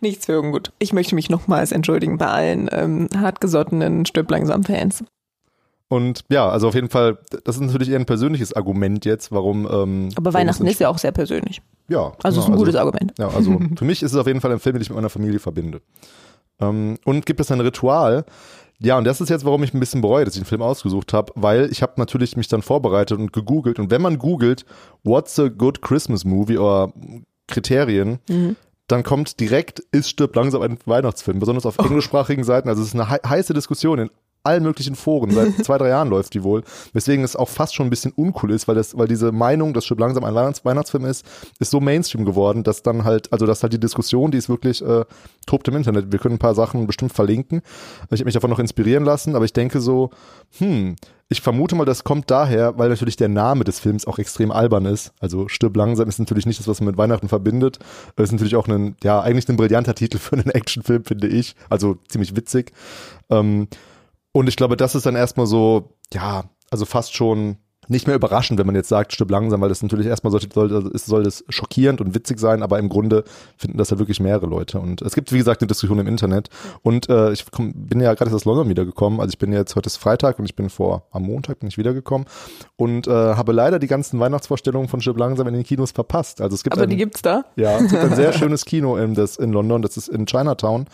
[0.00, 0.72] Nichts für ungut.
[0.78, 5.04] Ich möchte mich nochmals entschuldigen bei allen ähm, hartgesottenen Stirb langsam Fans.
[5.88, 9.68] Und ja, also auf jeden Fall, das ist natürlich eher ein persönliches Argument jetzt, warum.
[9.70, 11.62] Ähm, Aber Weihnachten ist ja auch sehr persönlich.
[11.88, 12.12] Ja.
[12.24, 13.12] Also ist ein genau, gutes Argument.
[13.18, 15.10] Ja, also für mich ist es auf jeden Fall ein Film, den ich mit meiner
[15.10, 15.80] Familie verbinde.
[16.60, 18.24] Ähm, und gibt es ein Ritual?
[18.80, 21.12] Ja, und das ist jetzt, warum ich ein bisschen bereue, dass ich den Film ausgesucht
[21.12, 23.78] habe, weil ich habe natürlich mich dann vorbereitet und gegoogelt.
[23.78, 24.66] Und wenn man googelt,
[25.04, 26.92] what's a good Christmas movie oder
[27.46, 28.56] Kriterien, Mhm.
[28.88, 32.68] dann kommt direkt, ist stirbt langsam ein Weihnachtsfilm, besonders auf englischsprachigen Seiten.
[32.68, 34.10] Also es ist eine hei- heiße Diskussion in
[34.46, 35.30] allen möglichen Foren.
[35.30, 36.62] Seit zwei, drei Jahren läuft die wohl.
[36.92, 39.84] Weswegen es auch fast schon ein bisschen uncool ist, weil das, weil diese Meinung, dass
[39.84, 41.26] stirbt langsam ein Weihnachts Weihnachtsfilm ist,
[41.58, 44.82] ist so Mainstream geworden, dass dann halt, also dass halt die Diskussion, die ist wirklich
[44.82, 45.04] äh,
[45.46, 46.12] tobt im Internet.
[46.12, 47.62] Wir können ein paar Sachen bestimmt verlinken.
[48.10, 50.10] Ich habe mich davon noch inspirieren lassen, aber ich denke so,
[50.58, 50.96] hm,
[51.28, 54.84] ich vermute mal, das kommt daher, weil natürlich der Name des Films auch extrem albern
[54.86, 55.12] ist.
[55.18, 57.80] Also Stirb langsam ist natürlich nicht das, was man mit Weihnachten verbindet.
[58.14, 61.56] Es ist natürlich auch ein, ja, eigentlich ein brillanter Titel für einen Actionfilm, finde ich.
[61.68, 62.72] Also ziemlich witzig.
[63.28, 63.66] Ähm,
[64.36, 67.56] und ich glaube, das ist dann erstmal so, ja, also fast schon
[67.88, 70.90] nicht mehr überraschend, wenn man jetzt sagt, stirb langsam, weil das natürlich erstmal sollte, soll,
[70.92, 73.24] ist, soll das schockierend und witzig sein, aber im Grunde
[73.56, 74.78] finden das ja wirklich mehrere Leute.
[74.78, 76.50] Und es gibt, wie gesagt, eine Diskussion im Internet.
[76.82, 79.20] Und äh, ich komm, bin ja gerade aus London wiedergekommen.
[79.20, 81.78] Also ich bin jetzt, heute ist Freitag und ich bin vor, am Montag bin ich
[81.78, 82.26] wiedergekommen
[82.76, 86.42] und äh, habe leider die ganzen Weihnachtsvorstellungen von Stirb langsam in den Kinos verpasst.
[86.42, 87.44] Also es gibt Aber ein, die gibt's da?
[87.56, 90.86] ja, es gibt ein sehr schönes Kino in, das, in London, das ist in Chinatown,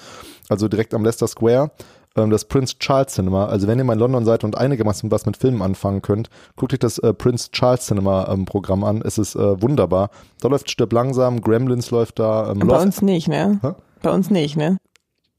[0.48, 1.70] also direkt am Leicester Square,
[2.16, 3.46] ähm, das Prince Charles Cinema.
[3.46, 6.72] Also wenn ihr mal in London seid und einigermaßen was mit Filmen anfangen könnt, guckt
[6.72, 9.02] euch das äh, Prince Charles Cinema ähm, Programm an.
[9.04, 10.10] Es ist äh, wunderbar.
[10.40, 12.50] Da läuft Stirb langsam, Gremlins läuft da.
[12.50, 13.60] Ähm, Bei Lost, uns nicht, ne?
[13.62, 13.72] Hä?
[14.02, 14.78] Bei uns nicht, ne?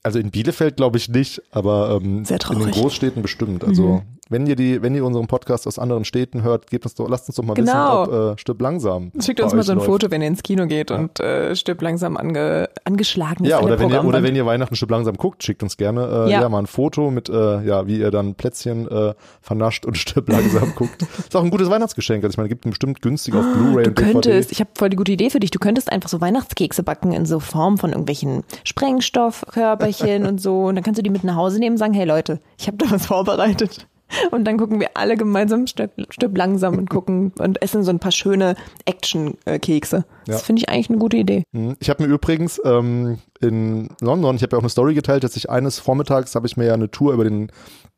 [0.04, 2.66] also in Bielefeld glaube ich nicht, aber ähm, in den.
[2.66, 2.70] Mhm.
[2.70, 3.64] Großstädten bestimmt.
[3.64, 7.08] Also wenn ihr die, wenn ihr unseren Podcast aus anderen Städten hört, gebt uns doch,
[7.08, 8.02] lasst uns doch mal Genau.
[8.06, 9.12] wissen, ob äh, Stirb langsam.
[9.20, 9.86] Schickt uns mal so ein läuft.
[9.90, 13.76] Foto, wenn ihr ins Kino geht und äh, stirbt langsam ange, angeschlagen ist Ja, oder
[13.76, 16.40] der wenn, ihr, oder wenn ihr Weihnachten Stück langsam guckt, schickt uns gerne äh, ja.
[16.42, 16.48] Ja.
[16.48, 20.74] mal ein Foto mit, äh, ja, wie ihr dann Plätzchen äh, vernascht und Stück langsam
[20.76, 21.02] guckt.
[21.18, 22.24] Ist auch ein gutes Weihnachtsgeschenk.
[22.24, 24.12] Also ich meine, gibt bestimmt günstig auf Blu-ray Du und DVD.
[24.12, 27.12] könntest, ich habe voll die gute Idee für dich, du könntest einfach so Weihnachtskekse backen
[27.12, 30.64] in so Form von irgendwelchen Sprengstoffkörperchen und so.
[30.66, 32.76] Und dann kannst du die mit nach Hause nehmen und sagen, hey Leute, ich habe
[32.78, 33.86] da was vorbereitet.
[34.30, 37.98] Und dann gucken wir alle gemeinsam Stück, Stück langsam und gucken und essen so ein
[37.98, 40.04] paar schöne Action-Kekse.
[40.26, 40.44] Das Ja.
[40.44, 41.44] finde ich eigentlich eine gute Idee.
[41.52, 41.76] Mhm.
[41.80, 45.36] Ich habe mir übrigens ähm, in London, ich habe ja auch eine Story geteilt, dass
[45.36, 47.50] ich eines Vormittags habe ich mir ja eine Tour über den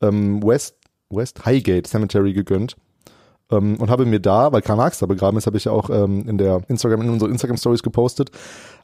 [0.02, 0.76] ähm, West
[1.09, 2.76] West Highgate Cemetery gegönnt.
[3.50, 5.88] Ähm, und habe mir da, weil Karl Marx da begraben ist, habe ich ja auch
[5.88, 8.31] ähm, in der Instagram, in unsere Instagram Stories gepostet.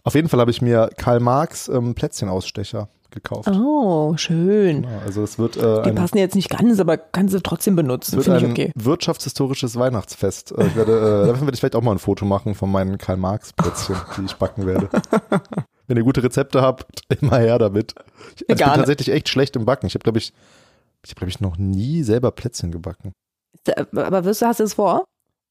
[0.04, 3.48] Auf jeden Fall habe ich mir Karl Marx ähm, Plätzchenausstecher gekauft.
[3.48, 4.85] Oh, schön.
[4.85, 7.77] Ja, also es wird äh, Die ein, passen jetzt nicht ganz, aber kannst du trotzdem
[7.77, 8.16] benutzen.
[8.16, 8.72] wird Finde ich ein okay.
[8.75, 10.53] wirtschaftshistorisches Weihnachtsfest.
[10.59, 10.92] Äh, Ich werde,
[11.25, 13.96] äh, davon werde ich vielleicht auch mal ein Foto machen von meinen Karl Marx Plätzchen,
[14.18, 14.88] die ich backen werde.
[15.87, 17.94] Wenn ihr gute Rezepte habt, immer her damit.
[18.37, 19.87] Ich, also ich bin tatsächlich echt schlecht im Backen.
[19.87, 20.33] Ich habe glaube ich,
[21.05, 23.12] ich habe glaube ich noch nie selber Plätzchen gebacken.
[23.94, 25.05] Aber wirst du, hast du es vor?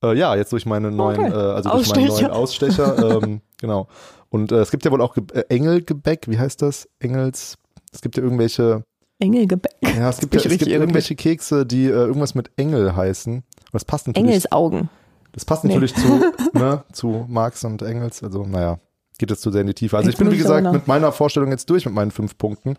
[0.04, 1.32] Äh, ja, jetzt durch meine neuen, Okay.
[1.32, 2.28] äh, also durch meinen Ausstecher.
[2.28, 3.21] neuen Ausstecher.
[3.24, 3.88] ähm, genau.
[4.31, 6.27] Und äh, es gibt ja wohl auch Ge äh, Engelgebäck.
[6.27, 6.89] Wie heißt das?
[6.99, 7.57] Engels.
[7.93, 8.83] Es gibt ja irgendwelche.
[9.19, 9.73] Engelgebäck.
[9.95, 13.35] Ja, es gibt, ja, ich es gibt irgendwelche Kekse, die äh, irgendwas mit Engel heißen.
[13.35, 14.25] Und das passt natürlich.
[14.27, 14.89] Engelsaugen.
[15.33, 15.73] Das passt Nee.
[15.73, 16.07] natürlich zu,
[16.53, 18.23] ne, zu Marx und Engels.
[18.23, 18.79] Also, naja,
[19.17, 19.97] geht jetzt zu sehr in die Tiefe.
[19.97, 22.37] Also ich Jetzt bin, wie ich gesagt, mit meiner Vorstellung jetzt durch mit meinen fünf
[22.37, 22.77] Punkten.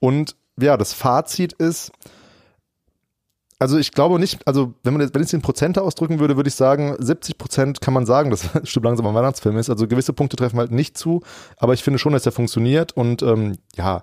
[0.00, 1.92] Und ja, das Fazit ist,
[3.58, 6.36] also ich glaube nicht, also wenn man jetzt, wenn ich es in Prozente ausdrücken würde,
[6.36, 9.70] würde ich sagen, 70 Prozent kann man sagen, dass Stück langsam ein Weihnachtsfilm ist.
[9.70, 11.22] Also gewisse Punkte treffen halt nicht zu,
[11.56, 14.02] aber ich finde schon, dass er funktioniert und ähm, ja,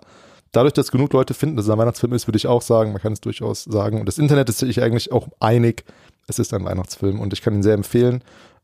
[0.51, 3.01] dadurch, dass genug Leute finden, dass es ein Weihnachtsfilm ist, würde ich auch sagen, man
[3.01, 3.99] kann es durchaus sagen.
[3.99, 5.85] Und das Internet ist sich eigentlich auch einig,
[6.27, 8.23] es ist ein Weihnachtsfilm und ich kann ihn sehr empfehlen.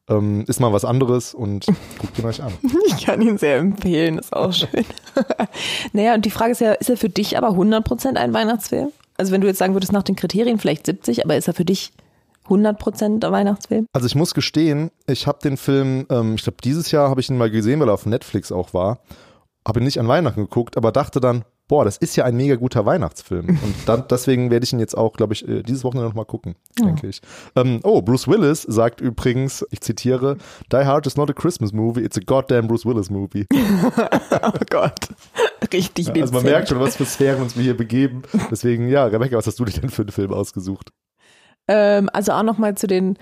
[0.09, 1.65] Ähm, ist mal was anderes und
[1.99, 2.53] guckt ihn euch an.
[2.87, 4.85] Ich kann ihn sehr empfehlen, ist auch schön.
[5.91, 8.93] naja, und die Frage ist ja, ist er für dich aber 100% ein Weihnachtsfilm?
[9.17, 11.65] Also wenn du jetzt sagen würdest, nach den Kriterien vielleicht 70, aber ist er für
[11.65, 11.91] dich
[12.47, 13.87] 100% ein Weihnachtsfilm?
[13.91, 17.29] Also ich muss gestehen, ich habe den Film, ähm, ich glaube dieses Jahr habe ich
[17.29, 18.99] ihn mal gesehen, weil er auf Netflix auch war.
[19.67, 22.55] Habe ihn nicht an Weihnachten geguckt, aber dachte dann, boah, das ist ja ein mega
[22.55, 23.49] guter Weihnachtsfilm.
[23.63, 26.55] Und dann, deswegen werde ich ihn jetzt auch, glaube ich, äh, dieses Wochenende nochmal gucken,
[26.79, 27.21] denke ich.
[27.55, 30.37] Ähm, oh, Bruce Willis sagt übrigens, ich zitiere,
[30.71, 33.45] Die Hard is not a Christmas movie, it's a goddamn Bruce Willis movie.
[34.43, 35.09] Oh Gott.
[35.73, 38.21] Richtig also man merkt schon, was für Sphären uns wir hier begeben.
[38.51, 40.91] Deswegen, ja, Rebecca, was hast du dir denn für einen Film ausgesucht?
[41.67, 43.17] Ähm, also auch nochmal zu den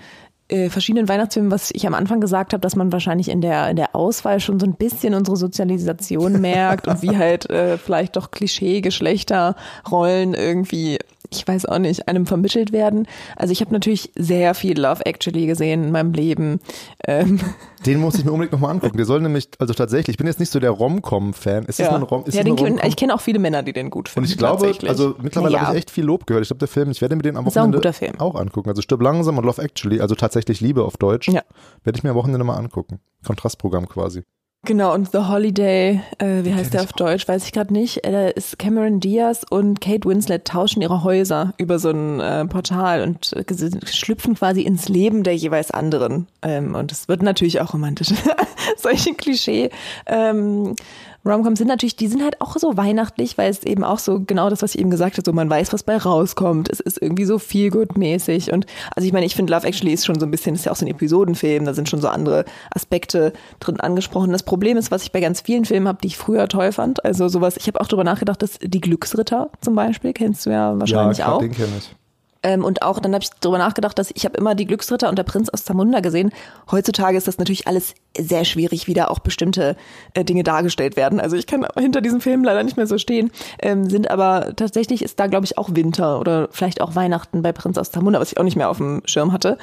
[0.48, 3.76] äh, verschiedenen Weihnachtsfilmen, was ich am Anfang gesagt habe, dass man wahrscheinlich in der, in
[3.76, 8.30] der Auswahl schon so ein bisschen unsere Sozialisation merkt und wie halt äh, vielleicht doch
[8.30, 10.98] Klischee-Geschlechterrollen irgendwie
[11.30, 13.06] ich weiß auch nicht, einem vermittelt werden.
[13.36, 16.60] Also ich habe natürlich sehr viel Love Actually gesehen in meinem Leben.
[17.06, 17.40] Ähm.
[17.84, 18.96] Den muss ich mir unbedingt nochmal angucken.
[18.96, 21.64] Der soll nämlich, also tatsächlich, ich bin jetzt nicht so der Rom-Com-Fan.
[21.64, 21.86] Ist ja.
[21.86, 22.24] das ein Rom?
[22.26, 24.26] Ist ja, den ich kenne auch viele Männer, die den gut finden.
[24.26, 25.66] Und ich glaube, also mittlerweile Naja.
[25.66, 26.42] habe ich echt viel Lob gehört.
[26.42, 28.18] Ich glaube, der Film, ich werde mir den am auch Wochenende Film.
[28.18, 28.68] auch angucken.
[28.68, 31.42] Also Stirb langsam und Love Actually, also tatsächlich Liebe auf Deutsch, Ja.
[31.84, 33.00] werde ich mir am Wochenende mal angucken.
[33.24, 34.22] Kontrastprogramm quasi.
[34.66, 38.04] Genau, und The Holiday, äh, wie heißt der auf Deutsch, weiß ich gerade nicht.
[38.04, 42.44] Äh, da ist Cameron Diaz und Kate Winslet tauschen ihre Häuser über so ein äh,
[42.46, 43.44] Portal und äh,
[43.86, 46.26] schlüpfen quasi ins Leben der jeweils anderen.
[46.42, 48.08] Ähm, und es wird natürlich auch romantisch.
[48.76, 49.70] Solche Klischee.
[50.06, 50.74] Ähm,
[51.26, 54.48] Romcoms sind natürlich, die sind halt auch so weihnachtlich, weil es eben auch so genau
[54.48, 56.68] das, was ich eben gesagt habe, so man weiß, was bei rauskommt.
[56.70, 59.92] Es ist irgendwie so viel gut mäßig und also ich meine, ich finde Love Actually
[59.92, 62.08] ist schon so ein bisschen, ist ja auch so ein Episodenfilm, da sind schon so
[62.08, 64.32] andere Aspekte drin angesprochen.
[64.32, 67.04] Das Problem ist, was ich bei ganz vielen Filmen habe, die ich früher toll fand,
[67.04, 70.78] also sowas, ich habe auch drüber nachgedacht, dass die Glücksritter zum Beispiel, kennst du ja
[70.78, 71.38] wahrscheinlich klar, auch.
[71.40, 71.94] den kenne ich.
[72.46, 75.18] Ähm, und auch dann habe ich darüber nachgedacht, dass ich habe immer die Glücksritter und
[75.18, 76.30] der Prinz aus Zamunda gesehen.
[76.70, 79.76] Heutzutage ist das natürlich alles sehr schwierig, wie da auch bestimmte
[80.14, 81.18] äh, Dinge dargestellt werden.
[81.18, 83.32] Also ich kann hinter diesem Film leider nicht mehr so stehen.
[83.58, 87.50] Ähm, sind aber tatsächlich ist da, glaube ich, auch Winter oder vielleicht auch Weihnachten bei
[87.50, 89.58] Prinz aus Zamunda, was ich auch nicht mehr auf dem Schirm hatte.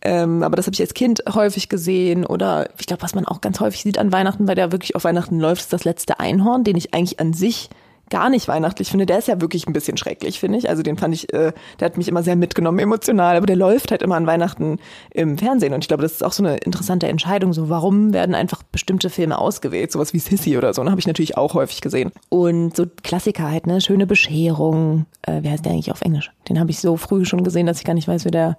[0.00, 2.24] Ähm, aber das habe ich als Kind häufig gesehen.
[2.24, 5.04] Oder ich glaube, was man auch ganz häufig sieht an Weihnachten, weil der wirklich auf
[5.04, 7.68] Weihnachten läuft, ist das letzte Einhorn, den ich eigentlich an sich
[8.12, 9.06] gar nicht weihnachtlich finde.
[9.06, 10.68] Der ist ja wirklich ein bisschen schrecklich, finde ich.
[10.68, 13.90] Also den fand ich, äh, der hat mich immer sehr mitgenommen, emotional, aber der läuft
[13.90, 14.78] halt immer an Weihnachten
[15.10, 15.72] im Fernsehen.
[15.72, 17.54] Und ich glaube, das ist auch so eine interessante Entscheidung.
[17.54, 19.90] So, warum werden einfach bestimmte Filme ausgewählt?
[19.90, 22.12] Sowas wie Sissy oder so, ne, habe ich natürlich auch häufig gesehen.
[22.28, 23.80] Und so Klassiker halt, ne?
[23.80, 25.06] Schöne Bescherung.
[25.22, 26.30] Äh, wie heißt der eigentlich auf Englisch?
[26.50, 28.58] Den habe ich so früh schon gesehen, dass ich gar nicht weiß, wie der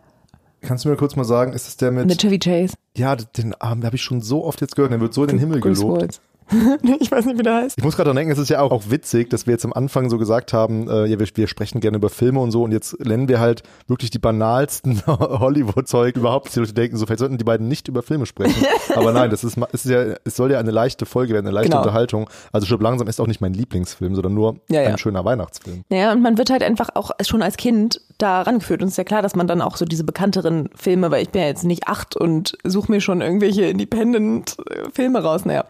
[0.61, 2.75] Kannst du mir kurz mal sagen, ist es der mit, mit Chevy Chase.
[2.95, 5.39] ja, den Abend habe ich schon so oft jetzt gehört, der wird so in den
[5.39, 6.21] Himmel gelobt.
[6.99, 7.77] Ich weiß nicht, wie der heißt.
[7.77, 9.73] Ich muss gerade dran denken, es ist ja auch, auch witzig, dass wir jetzt am
[9.73, 12.71] Anfang so gesagt haben, äh, ja, wir, wir sprechen gerne über Filme und so und
[12.71, 16.55] jetzt nennen wir halt wirklich die banalsten Hollywood-Zeug überhaupt.
[16.55, 18.63] Die Leute denken so, vielleicht sollten die beiden nicht über Filme sprechen.
[18.95, 21.53] Aber nein, das ist, es ist ja, es soll ja eine leichte Folge werden, eine
[21.55, 21.81] leichte Genau.
[21.83, 22.29] Unterhaltung.
[22.51, 24.89] Also Stirb langsam ist auch nicht mein Lieblingsfilm, sondern nur Ja, ja.
[24.89, 25.83] ein schöner Weihnachtsfilm.
[25.89, 28.81] Naja, und man wird halt einfach auch schon als Kind da rangeführt.
[28.81, 31.29] Und es ist ja klar, dass man dann auch so diese bekannteren Filme, weil ich
[31.29, 35.45] bin ja jetzt nicht acht und suche mir schon irgendwelche Independent-Filme raus.
[35.45, 35.65] Naja.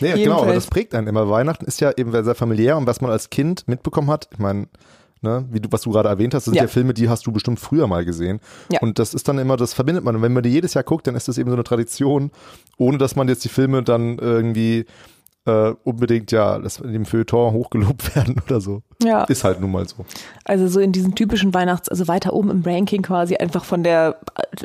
[0.00, 1.28] Nee, genau, aber das prägt einen immer.
[1.28, 4.68] Weihnachten ist ja eben sehr familiär und was man als Kind mitbekommen hat, ich meine,
[5.22, 6.62] ne, wie du, was du gerade erwähnt hast, das sind ja.
[6.62, 6.68] Ja.
[6.68, 8.40] Filme, die hast du bestimmt früher mal gesehen.
[8.70, 8.80] Ja.
[8.80, 10.16] Und das ist dann immer, das verbindet man.
[10.16, 12.30] Und wenn man die jedes Jahr guckt, dann ist das eben so eine Tradition,
[12.76, 14.86] ohne dass man jetzt die Filme dann irgendwie
[15.46, 18.82] äh, unbedingt ja, dass in dem Feuilleton hochgelobt werden oder so.
[19.04, 19.24] Ja.
[19.24, 20.04] Ist halt nun mal so.
[20.44, 24.16] Also so in diesen typischen Weihnachts-, also weiter oben im Ranking quasi einfach von der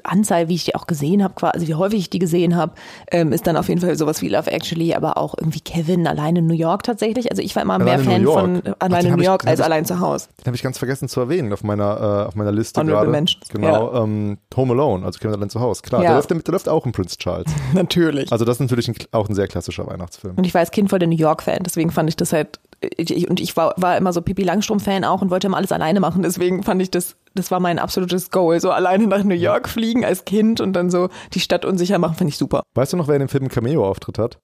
[0.04, 2.74] Anzahl, wie ich die auch gesehen habe, quasi, also wie häufig ich die gesehen habe,
[3.12, 6.36] ähm, ist dann auf jeden Fall sowas wie Love Actually, aber auch irgendwie Kevin allein
[6.36, 7.30] in New York tatsächlich.
[7.32, 8.40] Also ich war immer Allein mehr Fan York.
[8.40, 10.28] von äh, allein den in New ich- York den als hab ich- allein zu Hause.
[10.42, 13.26] Den habe ich ganz vergessen zu erwähnen auf meiner, äh, auf meiner Liste gerade.
[13.54, 15.82] Genau, ähm, Home Alone, also Kevin allein zu Hause.
[15.84, 16.10] Klar, Ja.
[16.10, 17.48] der, läuft, der läuft auch in Prince Charles.
[17.74, 18.32] Natürlich.
[18.32, 20.36] Also das ist natürlich ein, auch ein sehr klassischer Weihnachtsfilm.
[20.36, 23.30] Und ich war als Kind voll der New York-Fan, deswegen fand ich das halt, ich,
[23.30, 26.22] und ich war, war immer so Pippi Langstrumpf-Fan auch und wollte immer alles alleine machen,
[26.22, 30.06] deswegen fand ich das, das war mein absolutes Goal, so alleine nach New York fliegen
[30.06, 32.64] als Kind und dann so die Stadt unsicher machen, fand ich super.
[32.76, 34.40] Weißt du noch, wer in dem Film einen Cameo-Auftritt hat?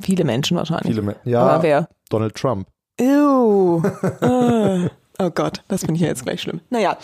[0.00, 0.88] Viele Menschen wahrscheinlich.
[0.88, 1.88] Viele Me Ja, Aber wer?
[2.10, 2.68] Donald Trump.
[3.00, 3.82] Ew.
[4.20, 4.88] Ah.
[5.18, 6.60] Oh Gott, das finde ich ja jetzt gleich schlimm.
[6.70, 6.96] Naja,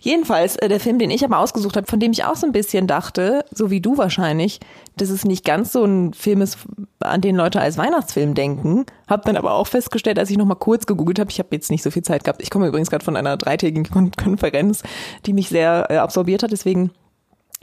[0.00, 2.52] jedenfalls, äh, der Film, den ich aber ausgesucht habe, von dem ich auch so ein
[2.52, 4.60] bisschen dachte, so wie du wahrscheinlich,
[4.96, 6.58] dass es nicht ganz so ein Film ist,
[7.00, 8.84] an den Leute als Weihnachtsfilm denken.
[9.08, 11.70] Hab dann aber auch festgestellt, als ich noch mal kurz gegoogelt habe, ich habe jetzt
[11.70, 12.42] nicht so viel Zeit gehabt.
[12.42, 14.82] Ich komme übrigens gerade von einer dreitägigen Kon Konferenz,
[15.26, 16.90] die mich sehr äh, absorbiert hat, deswegen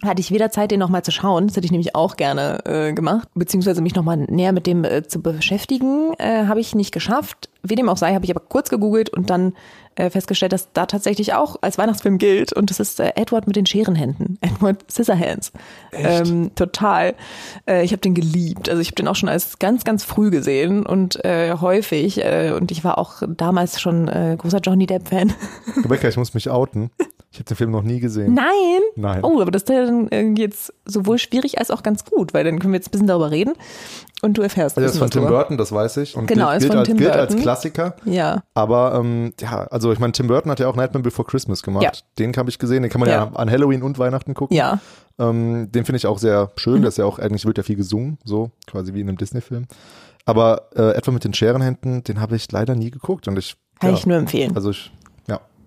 [0.04, 2.94] hatte ich weder Zeit, den nochmal zu schauen, das hätte ich nämlich auch gerne äh,
[2.94, 7.50] gemacht, beziehungsweise mich nochmal näher mit dem äh, zu beschäftigen, äh, habe ich nicht geschafft.
[7.64, 9.54] Wie dem auch sei, habe ich aber kurz gegoogelt und dann
[9.96, 13.56] äh, festgestellt, dass da tatsächlich auch als Weihnachtsfilm gilt und das ist äh, Edward mit
[13.56, 15.52] den Scherenhänden, Edward Scissorhands.
[15.92, 17.14] Ähm, total.
[17.68, 20.32] Äh, ich habe den geliebt, also ich habe den auch schon als ganz, ganz früh
[20.32, 25.34] gesehen und äh, häufig äh, und ich war auch damals schon äh, großer Johnny Depp-Fan.
[25.84, 26.90] Rebecca, ich muss mich outen.
[27.34, 28.34] Ich habe den Film noch nie gesehen.
[28.34, 28.82] Nein.
[28.96, 29.24] Nein.
[29.24, 32.44] Oh, aber das ist ja dann irgendwie jetzt sowohl schwierig als auch ganz gut, weil
[32.44, 33.54] dann können wir jetzt ein bisschen darüber reden
[34.22, 35.28] und du erfährst Also das ist von Tim.
[35.28, 36.18] Burton, das weiß ich.
[36.18, 37.36] Und Genau, gilt, ist von als, Tim gilt als.
[37.38, 37.96] Klassiker.
[38.04, 41.64] Ja, Aber ähm, ja, also ich meine, Tim Burton hat ja auch Nightmare Before Christmas
[41.64, 41.84] gemacht.
[41.84, 41.92] Ja.
[42.20, 42.84] Den habe ich gesehen.
[42.84, 43.16] Den kann man ja.
[43.26, 43.32] Ja.
[43.34, 44.56] an Halloween und Weihnachten gucken.
[44.58, 44.80] ja.
[45.20, 46.82] Ähm, den finde ich auch sehr schön.
[46.82, 46.88] Mhm.
[46.88, 49.68] Ist ja auch, eigentlich wird ja viel gesungen, so quasi wie in einem Disney-Film.
[50.26, 53.28] Aber äh, etwa mit den Scherenhänden, den habe ich leider nie geguckt.
[53.28, 54.56] Und ich, Kann ja, ich nur empfehlen.
[54.56, 54.92] Also ich.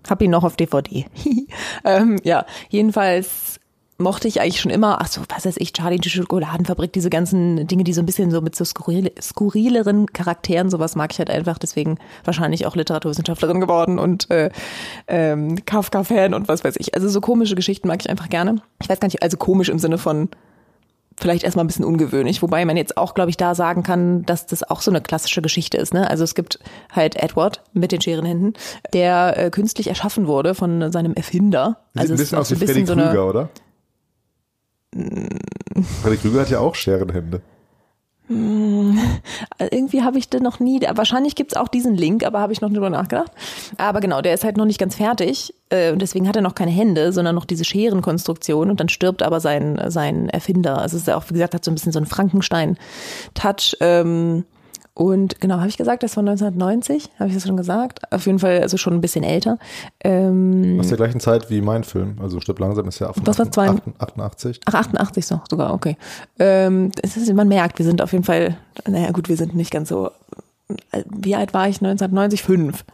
[0.09, 1.05] Hab ihn noch auf DVD.
[1.83, 3.59] ähm, ja, jedenfalls
[3.97, 7.65] mochte ich eigentlich schon immer, ach so, was weiß ich, Charlie die Schokoladenfabrik, diese ganzen
[7.67, 11.29] Dinge, die so ein bisschen so mit so skurrile, skurrileren Charakteren, sowas mag ich halt
[11.29, 14.49] einfach, deswegen wahrscheinlich auch Literaturwissenschaftlerin geworden und äh,
[15.07, 16.93] ähm, Kafka-Fan und was weiß ich.
[16.93, 18.61] Also so komische Geschichten mag ich einfach gerne.
[18.81, 20.29] Ich weiß gar nicht, also komisch im Sinne von
[21.17, 24.45] vielleicht erstmal ein bisschen ungewöhnlich, wobei man jetzt auch, glaube ich, da sagen kann, dass
[24.45, 25.93] das auch so eine klassische Geschichte ist.
[25.93, 26.09] Ne?
[26.09, 26.59] Also es gibt
[26.91, 28.53] halt Edward mit den Scherenhänden,
[28.93, 31.79] der äh, künstlich erschaffen wurde von seinem Erfinder.
[31.93, 33.49] Sieht also ein bisschen aus wie Freddy bisschen so eine, Krüger, oder?
[36.01, 37.41] Freddy Krüger hat ja auch Scherenhände.
[38.27, 42.69] Irgendwie habe ich den noch nie, wahrscheinlich gibt's auch diesen Link, aber habe ich noch
[42.69, 43.31] nicht drüber nachgedacht.
[43.77, 46.55] Aber genau, der ist halt noch nicht ganz fertig äh, und deswegen hat er noch
[46.55, 50.79] keine Hände, sondern noch diese Scherenkonstruktion und dann stirbt aber sein, sein Erfinder.
[50.79, 53.77] Also es ist ja auch, wie gesagt, hat so ein bisschen so einen Frankenstein-Touch.
[53.79, 54.45] Ähm,
[54.95, 57.99] und genau, habe ich gesagt, das war 1990, habe ich das schon gesagt?
[58.13, 59.59] Auf jeden Fall also schon ein bisschen älter.
[60.03, 62.15] Ähm, Aus der gleichen Zeit wie mein Film.
[62.21, 64.61] Also Stirb langsam ist ja von Was war zwei- 88.
[64.65, 65.97] Ach, 88 so, sogar, okay.
[66.39, 69.89] Ähm, ist, man merkt, wir sind auf jeden Fall, naja gut, wir sind nicht ganz
[69.89, 70.11] so,
[71.09, 72.41] wie alt war ich 1990?
[72.41, 72.85] Fünf.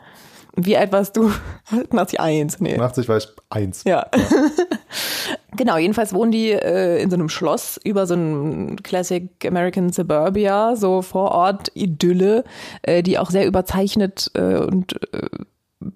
[0.56, 1.32] Wie alt warst du?
[1.72, 2.74] 1901, nee.
[2.74, 3.84] 88 war ich eins.
[3.84, 4.08] Ja.
[5.62, 10.76] genau, jedenfalls wohnen die äh, in so einem Schloss über so einem Classic American Suburbia,
[10.76, 12.44] so Vorort-Idylle,
[12.82, 15.28] äh, die auch sehr überzeichnet äh, und äh,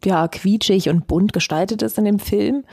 [0.03, 2.63] ja, quietschig und bunt gestaltet ist in dem Film.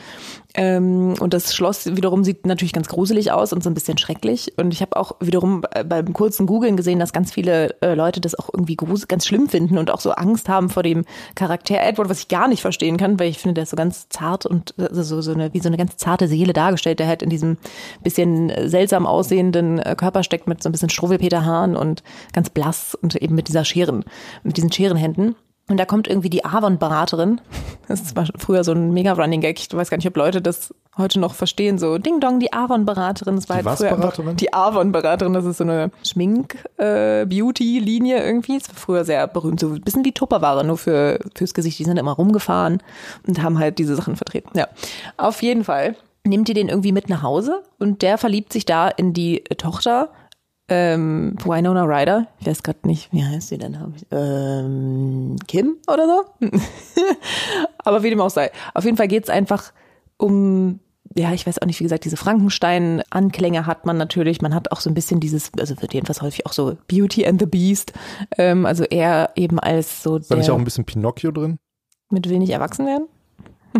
[0.55, 4.53] Ähm, und das Schloss wiederum sieht natürlich ganz gruselig aus und so ein bisschen schrecklich.
[4.59, 8.35] Und ich habe auch wiederum beim kurzen Googlen gesehen, dass ganz viele äh, Leute das
[8.35, 8.77] auch irgendwie
[9.09, 12.49] ganz schlimm finden und auch so Angst haben vor dem Charakter Edward, was ich gar
[12.49, 15.33] nicht verstehen kann, weil ich finde, der ist so ganz zart und äh, so, so
[15.33, 17.57] eine, wie so eine ganz zarte Seele dargestellt, der halt in diesem
[18.03, 22.95] bisschen äh, seltsam aussehenden äh, Körper steckt mit so ein bisschen Struwwelpeterhaaren und ganz blass
[22.95, 24.05] und eben mit dieser Scheren,
[24.43, 25.35] mit diesen Scherenhänden.
[25.69, 27.41] Und da kommt irgendwie die Avon-Beraterin.
[27.89, 29.59] Das war früher so ein Mega-Running-Gag.
[29.61, 31.79] Ich weiß gar nicht, ob Leute das heute noch verstehen.
[31.79, 33.37] So Ding Dong, die Avon-Beraterin.
[33.37, 34.37] Das war Die halt früher einfach was-Beraterin?
[34.37, 35.33] die Avon-Beraterin.
[35.33, 38.59] Das ist so eine Schmink-Beauty-Linie irgendwie.
[38.59, 39.61] Das war früher sehr berühmt.
[39.61, 41.79] So ein bisschen wie Tupperware, nur für, fürs Gesicht.
[41.79, 42.83] Die sind immer rumgefahren
[43.27, 44.57] und haben halt diese Sachen vertreten.
[44.59, 44.69] Ja,
[45.17, 48.89] auf jeden Fall nimmt die den irgendwie mit nach Hause und der verliebt sich da
[48.89, 50.11] in die Tochter
[50.73, 53.77] ähm, Winona Ryder, ich weiß gerade nicht, wie heißt sie denn?
[54.11, 56.49] Ähm, Kim oder so?
[57.79, 58.51] Aber wie dem auch sei.
[58.75, 59.73] Auf jeden Fall geht's einfach
[60.17, 60.81] um,
[61.17, 64.41] ja, ich weiß auch nicht, wie gesagt, diese Frankenstein-Anklänge hat man natürlich.
[64.41, 67.41] Man hat auch so ein bisschen dieses, also wird jedenfalls häufig auch so Beauty and
[67.41, 67.93] the Beast.
[68.39, 71.59] Ähm, also eher eben als so da nicht auch ein bisschen Pinocchio drin?
[72.13, 73.09] mit wenig erwachsen werden.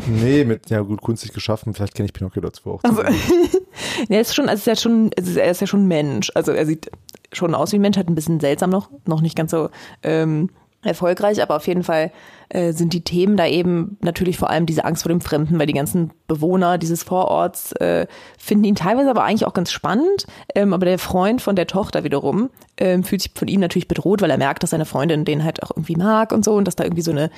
[0.07, 1.75] Nee, mit, ja gut, künstlich geschaffen.
[1.75, 2.85] Vielleicht kenne ich Pinocchio dazu auch.
[2.85, 3.03] Also,
[4.09, 6.31] er ist schon, also ist ja schon, er ist ja schon Mensch.
[6.35, 6.91] Also er sieht
[7.33, 9.71] schon aus wie ein Mensch, hat ein bisschen seltsam noch, noch nicht ganz so
[10.03, 10.51] ähm,
[10.83, 12.13] erfolgreich, aber auf jeden Fall
[12.53, 15.67] äh, sind die Themen da eben natürlich vor allem diese Angst vor dem Fremden, weil
[15.67, 18.07] die ganzen Bewohner dieses Vororts äh,
[18.39, 20.27] finden ihn teilweise aber eigentlich auch ganz spannend.
[20.55, 24.23] Ähm, aber der Freund von der Tochter wiederum ähm, fühlt sich von ihm natürlich bedroht,
[24.23, 26.77] weil er merkt, dass seine Freundin den halt auch irgendwie mag und so und dass
[26.77, 27.31] da irgendwie so eine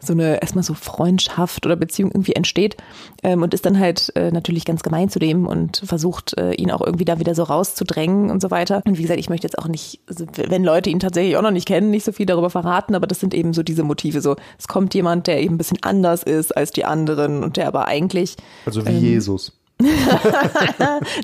[0.00, 2.76] so eine erstmal so Freundschaft oder Beziehung irgendwie entsteht
[3.22, 6.70] ähm, und ist dann halt äh, natürlich ganz gemein zu dem und versucht äh, ihn
[6.70, 8.82] auch irgendwie da wieder so rauszudrängen und so weiter.
[8.84, 11.50] Und wie gesagt, ich möchte jetzt auch nicht, also wenn Leute ihn tatsächlich auch noch
[11.50, 14.20] nicht kennen, nicht so viel darüber verraten, aber das sind eben so diese Motive.
[14.20, 17.68] So, es kommt jemand, der eben ein bisschen anders ist als die anderen und der
[17.68, 19.52] aber eigentlich Also wie Jesus.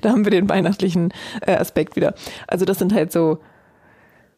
[0.02, 2.14] da haben wir den weihnachtlichen äh, Aspekt wieder.
[2.46, 3.38] Also das sind halt so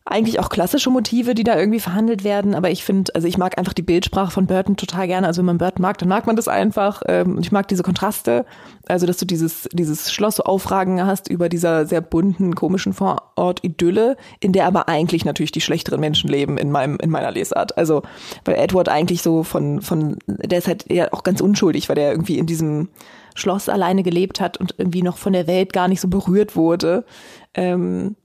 [0.07, 3.57] eigentlich auch klassische Motive, die da irgendwie verhandelt werden, aber ich finde, also ich mag
[3.57, 5.27] einfach die Bildsprache von Burton total gerne.
[5.27, 7.03] Also wenn man Burton mag, dann mag man das einfach.
[7.07, 8.45] Ähm, und ich mag diese Kontraste,
[8.87, 14.19] also dass du dieses dieses Schloss so aufragen hast über dieser sehr bunten, komischen Vorort-Idylle,
[14.40, 17.79] in der aber eigentlich natürlich die schlechteren Menschen leben in meinem in meiner Lesart.
[17.79, 18.03] Also
[18.45, 22.11] weil Edward eigentlich so von von der ist halt ja auch ganz unschuldig, weil der
[22.11, 22.90] irgendwie in diesem
[23.35, 27.07] Schloss alleine gelebt hat und irgendwie noch von der Welt gar nicht so berührt wurde.
[27.55, 28.17] Ähm,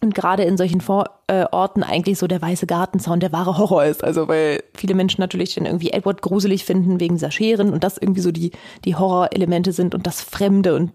[0.00, 4.02] und gerade in solchen Vororten eigentlich so der weiße Gartenzaun der wahre Horror ist.
[4.02, 7.98] Also weil viele Menschen natürlich den irgendwie Edward gruselig finden wegen dieser Scheren und das
[7.98, 8.52] irgendwie so die,
[8.84, 10.92] die Horrorelemente sind und das Fremde und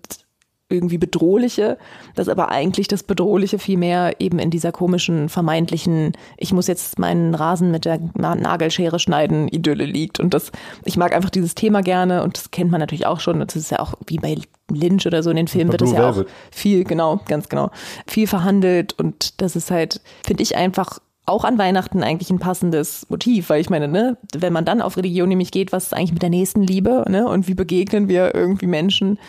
[0.67, 1.77] irgendwie Bedrohliche,
[2.15, 7.35] dass aber eigentlich das Bedrohliche vielmehr eben in dieser komischen, vermeintlichen, ich muss jetzt meinen
[7.35, 10.19] Rasen mit der Na- Nagelschere schneiden, Idylle liegt.
[10.19, 10.51] Und das,
[10.83, 13.41] ich mag einfach dieses Thema gerne und das kennt man natürlich auch schon.
[13.41, 14.37] Und das ist ja auch wie bei
[14.71, 17.69] Lynch oder so in den Filmen wird das Blue ja auch viel, genau, ganz genau,
[18.07, 23.07] viel verhandelt und das ist halt, finde ich einfach auch an Weihnachten eigentlich ein passendes
[23.09, 26.13] Motiv, weil ich meine, ne, wenn man dann auf Religion nämlich geht, was ist eigentlich
[26.13, 29.19] mit der Nächstenliebe, ne, und wie begegnen wir irgendwie Menschen,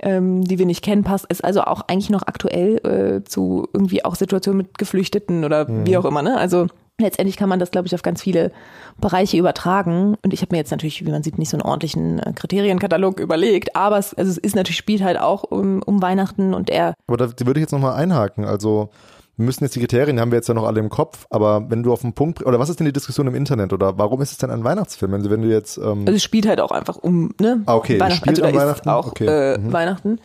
[0.00, 4.04] ähm, die wir nicht kennen, passt, ist also auch eigentlich noch aktuell äh, zu irgendwie
[4.04, 6.66] auch Situationen mit Geflüchteten oder wie auch immer, ne, also
[6.98, 8.52] letztendlich kann man das, glaube ich, auf ganz viele
[9.00, 10.16] Bereiche übertragen.
[10.22, 13.20] Und ich habe mir jetzt natürlich, wie man sieht, nicht so einen ordentlichen äh, Kriterienkatalog
[13.20, 16.94] überlegt, aber es, also es ist natürlich, spielt halt auch um, um Weihnachten und er.
[17.06, 18.44] Aber da würde ich jetzt nochmal einhaken.
[18.44, 18.90] Also
[19.36, 21.82] wir müssen jetzt die Kriterien, haben wir jetzt ja noch alle im Kopf, aber wenn
[21.82, 24.32] du auf den Punkt, oder was ist denn die Diskussion im Internet oder warum ist
[24.32, 25.14] es denn ein Weihnachtsfilm?
[25.14, 25.78] Also wenn du jetzt.
[25.78, 27.62] Ähm also es spielt halt auch einfach um, ne?
[27.66, 28.88] Ah, okay, Weihnachten, spielt also da Weihnachten?
[28.90, 29.26] Auch Okay.
[29.26, 29.72] äh, Mhm.
[29.72, 30.18] Weihnachten.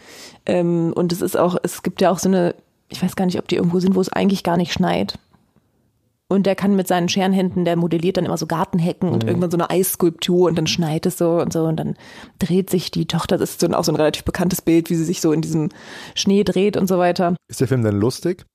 [0.46, 2.56] Ähm, und es ist auch, es gibt ja auch so eine,
[2.90, 5.18] ich weiß gar nicht, ob die irgendwo sind, wo es eigentlich gar nicht schneit.
[6.30, 9.56] Und der kann mit seinen Scherenhänden, der modelliert dann immer so Gartenhecken und irgendwann so
[9.56, 11.96] eine Eisskulptur und dann schneit es so und so und dann
[12.40, 14.96] dreht sich die Tochter, das ist so ein, auch so ein relativ bekanntes Bild, wie
[14.96, 15.70] sie sich so in diesem
[16.16, 17.38] Schnee dreht und so weiter.
[17.48, 18.46] Ist der Film denn lustig?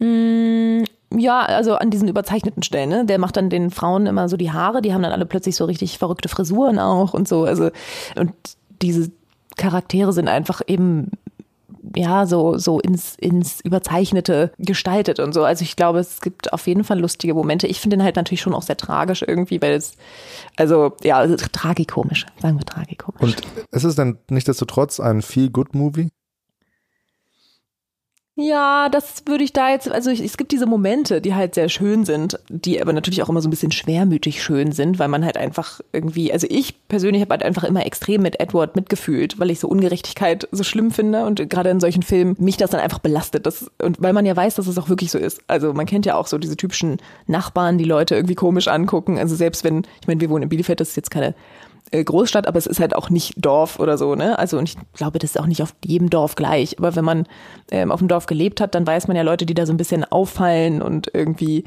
[0.00, 0.84] Mm,
[1.16, 3.04] Ja, also an diesen überzeichneten Stellen, ne?
[3.04, 5.64] Der macht dann den Frauen immer so die Haare, die haben dann alle plötzlich so
[5.64, 7.44] richtig verrückte Frisuren auch und so.
[7.44, 7.70] Also,
[8.16, 8.32] und
[8.80, 9.10] diese
[9.56, 11.10] Charaktere sind einfach eben
[11.96, 15.44] ja, so, so ins, ins Überzeichnete gestaltet und so.
[15.44, 17.66] Also ich glaube, es gibt auf jeden Fall lustige Momente.
[17.66, 19.94] Ich finde den halt natürlich schon auch sehr tragisch irgendwie, weil es,
[20.56, 23.22] also ja, also tragikomisch, sagen wir tragikomisch.
[23.22, 23.42] Und
[23.72, 26.10] ist es denn nichtsdestotrotz ein Feel-Good-Movie?
[28.42, 31.68] Ja, das würde ich da jetzt, also ich, es gibt diese Momente, die halt sehr
[31.68, 35.26] schön sind, die aber natürlich auch immer so ein bisschen schwermütig schön sind, weil man
[35.26, 39.50] halt einfach irgendwie, also ich persönlich habe halt einfach immer extrem mit Edward mitgefühlt, weil
[39.50, 43.00] ich so Ungerechtigkeit so schlimm finde und gerade in solchen Filmen mich das dann einfach
[43.00, 43.44] belastet.
[43.44, 45.42] Das, und weil man ja weiß, dass es auch wirklich so ist.
[45.46, 49.18] Also man kennt ja auch so diese typischen Nachbarn, die Leute irgendwie komisch angucken.
[49.18, 51.34] Also selbst wenn, ich meine, wir wohnen in Bielefeld, das ist jetzt keine
[51.92, 54.38] Großstadt, aber es ist halt auch nicht Dorf oder so, ne?
[54.38, 56.78] Also und ich glaube, das ist auch nicht auf jedem Dorf gleich.
[56.78, 57.26] Aber wenn man
[57.70, 59.76] ähm, auf dem Dorf gelebt hat, dann weiß man ja Leute, die da so ein
[59.76, 61.64] bisschen auffallen und irgendwie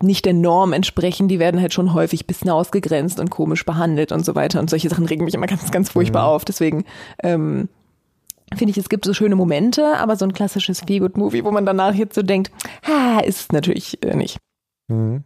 [0.00, 4.10] nicht der Norm entsprechen, die werden halt schon häufig ein bisschen ausgegrenzt und komisch behandelt
[4.10, 4.58] und so weiter.
[4.58, 6.46] Und solche Sachen regen mich immer ganz, ganz furchtbar auf.
[6.46, 6.84] Deswegen
[7.22, 7.68] ähm,
[8.56, 11.94] finde ich, es gibt so schöne Momente, aber so ein klassisches Feelgood-Movie, wo man danach
[11.94, 12.50] jetzt so denkt,
[12.86, 14.38] ha, ist es natürlich äh, nicht.
[14.88, 15.24] Mhm.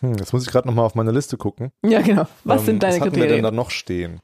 [0.00, 1.70] Hm, jetzt muss ich gerade nochmal auf meine Liste gucken.
[1.84, 2.26] Ja, genau.
[2.44, 3.42] Was Ähm, sind deine was hatten wir denn Kriterien?
[3.44, 4.20] da noch stehen?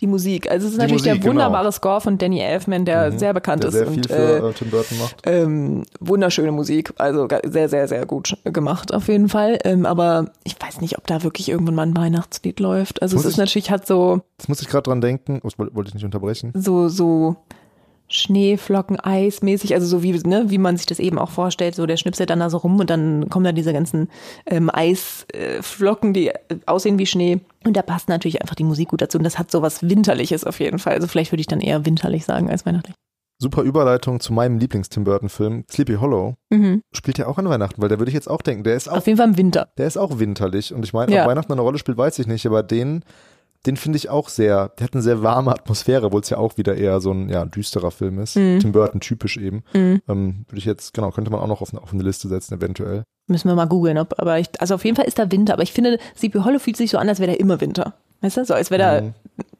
[0.00, 0.50] Die Musik.
[0.50, 1.30] Also es ist Die natürlich Musik, der genau.
[1.44, 3.18] wunderbare Score von Danny Elfman, der Mhm.
[3.18, 5.22] sehr bekannt Der ist sehr viel und für äh, äh, Tim Burton macht.
[5.24, 6.92] ähm, wunderschöne Musik.
[6.98, 9.58] Also sehr, sehr, sehr gut gemacht auf jeden Fall.
[9.62, 13.02] Ähm, aber ich weiß nicht, ob da wirklich irgendwann mal ein Weihnachtslied läuft.
[13.02, 15.40] Also Muss es ist ich- natürlich hat so Jetzt muss ich gerade dran denken.
[15.44, 16.50] Oh, das wollte ich nicht unterbrechen.
[16.56, 17.36] so so
[18.08, 21.96] Schneeflocken, Eismäßig, also so wie, ne, wie man sich das eben auch vorstellt, so der
[21.96, 24.08] schnipselt dann da so rum und dann kommen da diese ganzen
[24.46, 26.34] ähm, Eisflocken, die äh,
[26.66, 27.40] aussehen wie Schnee.
[27.64, 29.18] Und da passt natürlich einfach die Musik gut dazu.
[29.18, 30.94] Und das hat so was Winterliches auf jeden Fall.
[30.94, 32.94] Also vielleicht würde ich dann eher winterlich sagen als weihnachtlich.
[33.40, 35.64] Super Überleitung zu meinem Lieblings-Tim Burton-Film.
[35.70, 36.82] Sleepy Hollow Mhm.
[36.94, 38.98] spielt ja auch an Weihnachten, weil da würde ich jetzt auch denken, der ist auch,
[38.98, 39.68] Auf jeden Fall im Winter.
[39.76, 40.72] der ist auch winterlich.
[40.72, 41.22] Und ich meine, Ja.
[41.22, 43.02] ob Weihnachten eine Rolle spielt, weiß ich nicht, aber den,
[43.66, 46.56] den finde ich auch sehr, der hat eine sehr warme Atmosphäre, obwohl es ja auch
[46.58, 48.36] wieder eher so ein ja, düsterer Film ist.
[48.36, 48.60] Mhm.
[48.60, 49.62] Tim Burton typisch eben.
[49.72, 50.02] Mhm.
[50.08, 52.54] Ähm, würde ich jetzt, genau, könnte man auch noch auf eine, auf eine Liste setzen,
[52.54, 53.04] eventuell.
[53.26, 55.54] Müssen wir mal googeln, ob, aber ich, also auf jeden Fall ist da Winter.
[55.54, 57.94] Aber ich finde, Sleepy Hollow fühlt sich so an, als wäre da immer Winter.
[58.20, 58.44] Weißt du?
[58.44, 59.14] So, als wäre da Mhm.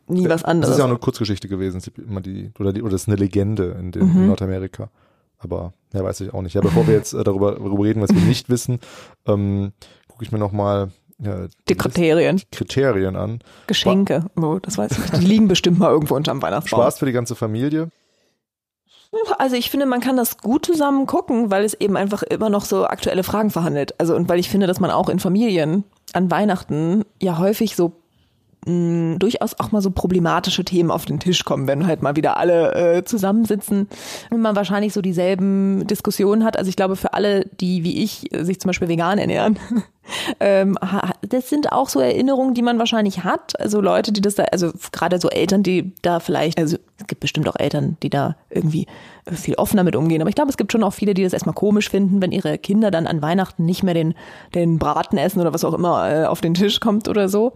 [0.06, 0.72] nie was Das anderes.
[0.74, 3.74] ist ja auch eine Kurzgeschichte gewesen, immer die, oder, die, oder das ist eine Legende
[3.80, 4.16] in, den, Mhm.
[4.18, 4.90] in Nordamerika.
[5.38, 6.54] Aber ja, weiß ich auch nicht.
[6.54, 8.80] Ja, bevor wir jetzt äh, darüber, darüber reden, was wir nicht wissen,
[9.26, 9.72] ähm,
[10.08, 12.40] gucke ich mir nochmal ja, die Kriterien.
[12.50, 13.40] Kriterien an.
[13.66, 14.26] Geschenke.
[14.36, 15.10] Oh, das weiß ich.
[15.20, 16.80] Die liegen bestimmt mal irgendwo unterm Weihnachtsbaum.
[16.80, 17.90] Spaß für die ganze Familie.
[19.38, 22.64] Also ich finde, man kann das gut zusammen gucken, weil es eben einfach immer noch
[22.64, 23.98] so aktuelle Fragen verhandelt.
[24.00, 27.92] Also und weil ich finde, dass man auch in Familien an Weihnachten ja häufig so
[28.66, 32.36] mh, durchaus auch mal so problematische Themen auf den Tisch kommen, wenn halt mal wieder
[32.36, 33.88] alle äh, zusammensitzen
[34.30, 36.58] und man wahrscheinlich so dieselben Diskussionen hat.
[36.58, 39.58] Also ich glaube, für alle, die wie ich äh, sich zum Beispiel vegan ernähren,
[40.40, 40.78] ähm,
[41.22, 43.58] das sind auch so Erinnerungen, die man wahrscheinlich hat.
[43.60, 47.20] Also Leute, die das da, also gerade so Eltern, die da vielleicht, also es gibt
[47.20, 48.86] bestimmt auch Eltern, die da irgendwie
[49.32, 50.20] viel offener mit umgehen.
[50.20, 52.58] Aber ich glaube, es gibt schon auch viele, die das erstmal komisch finden, wenn ihre
[52.58, 54.14] Kinder dann an Weihnachten nicht mehr den,
[54.54, 57.54] den Braten essen oder was auch immer äh, auf den Tisch kommt oder so.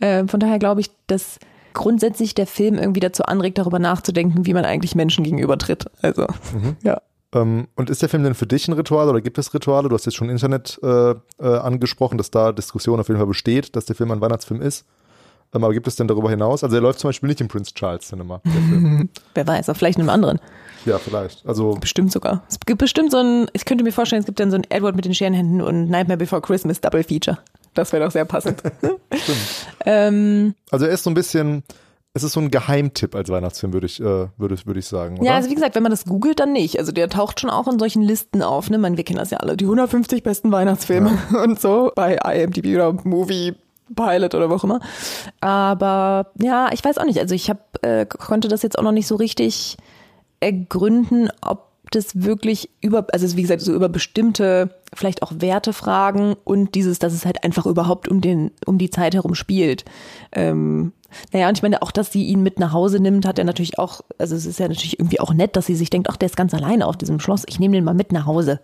[0.00, 1.38] Äh, von daher glaube ich, dass
[1.72, 5.86] grundsätzlich der Film irgendwie dazu anregt, darüber nachzudenken, wie man eigentlich Menschen gegenüber tritt.
[6.02, 6.26] Also,
[6.82, 7.00] ja.
[7.32, 9.88] Ähm, und ist der Film denn für dich ein Ritual oder gibt es Rituale?
[9.88, 13.76] Du hast jetzt schon Internet äh, äh, angesprochen, dass da Diskussion auf jeden Fall besteht,
[13.76, 14.84] dass der Film ein Weihnachtsfilm ist.
[15.54, 16.64] Ähm, aber gibt es denn darüber hinaus?
[16.64, 18.40] Also er läuft zum Beispiel nicht im Prince Charles Cinema.
[19.34, 20.40] Wer weiß, auch vielleicht in einem anderen.
[20.84, 21.46] Ja, vielleicht.
[21.46, 22.42] Also Bestimmt sogar.
[22.48, 24.96] Es gibt bestimmt so ein, ich könnte mir vorstellen, es gibt dann so ein Edward
[24.96, 27.38] mit den Scherenhänden und Nightmare Before Christmas Double Feature.
[27.74, 28.62] Das wäre doch sehr passend.
[29.14, 29.38] stimmt.
[29.86, 31.62] ähm, Also er ist so ein bisschen,
[32.14, 35.18] es ist so ein Geheimtipp als Weihnachtsfilm, würde ich, äh, würde, würde ich sagen.
[35.18, 35.26] Oder?
[35.26, 36.78] ja, also wie gesagt, wenn man das googelt, dann nicht.
[36.78, 38.70] Also der taucht schon auch in solchen Listen auf.
[38.70, 38.78] Ne?
[38.78, 39.56] Man, wir kennen das ja alle.
[39.56, 43.54] Die 150 besten Weihnachtsfilme und so bei IMDb oder Movie
[43.94, 44.80] Pilot oder wo auch immer.
[45.40, 47.18] Aber ja, ich weiß auch nicht.
[47.18, 49.76] Also ich hab, äh, konnte das jetzt auch noch nicht so richtig
[50.40, 56.74] ergründen, ob es wirklich über, also wie gesagt, so über bestimmte, vielleicht auch Wertefragen und
[56.74, 59.84] dieses, dass es halt einfach überhaupt um den, um die Zeit herum spielt.
[60.32, 60.92] Ähm,
[61.32, 63.78] naja, und ich meine, auch, dass sie ihn mit nach Hause nimmt, hat er natürlich
[63.78, 66.26] auch, also es ist ja natürlich irgendwie auch nett, dass sie sich denkt, ach, der
[66.26, 68.60] ist ganz alleine auf diesem Schloss, ich nehme den mal mit nach Hause.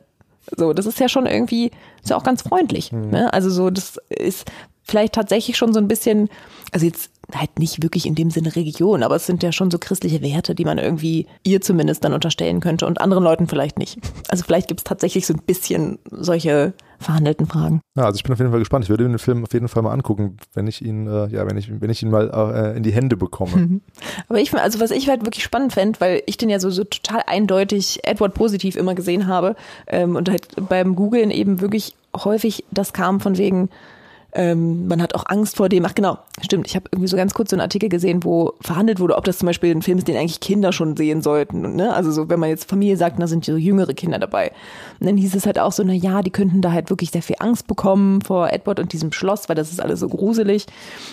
[0.57, 1.73] So, das ist ja schon irgendwie,
[2.03, 2.93] ist ja auch ganz freundlich.
[2.93, 3.11] Mhm.
[3.11, 3.33] Ne?
[3.33, 4.49] Also so, das ist
[4.87, 6.29] vielleicht tatsächlich schon so ein bisschen,
[6.73, 9.79] also jetzt halt nicht wirklich in dem Sinne Religion, aber es sind ja schon so
[9.79, 13.99] christliche Werte, die man irgendwie ihr zumindest dann unterstellen könnte und anderen Leuten vielleicht nicht.
[14.29, 17.81] Also vielleicht gibt es tatsächlich so ein bisschen solche verhandelten Fragen.
[17.97, 18.85] Ja, also ich bin auf jeden Fall gespannt.
[18.85, 21.57] Ich würde den Film auf jeden Fall mal angucken, wenn ich ihn, äh, ja, wenn
[21.57, 23.57] ich, wenn ich ihn mal äh, in die Hände bekomme.
[23.57, 23.81] Mhm.
[24.29, 26.85] Aber ich, also was ich halt wirklich spannend fände, weil ich den ja so, so
[26.85, 29.57] total eindeutig Edward positiv immer gesehen habe
[29.89, 33.69] ähm, und halt beim Googlen eben wirklich häufig das kam von wegen,
[34.37, 35.87] ähm, man hat auch Angst vor dem.
[35.87, 36.67] Ach genau, stimmt.
[36.67, 39.39] Ich habe irgendwie so ganz kurz so einen Artikel gesehen, wo verhandelt wurde, ob das
[39.39, 41.75] zum Beispiel ein Film ist, den eigentlich Kinder schon sehen sollten.
[41.75, 41.95] Ne?
[41.95, 44.53] Also so, wenn man jetzt Familie sagt, da sind so jüngere Kinder dabei.
[45.01, 47.23] Und dann hieß es halt auch so, na ja, die könnten da halt wirklich sehr
[47.23, 50.67] viel Angst bekommen vor Edward und diesem Schloss, weil das ist alles so gruselig.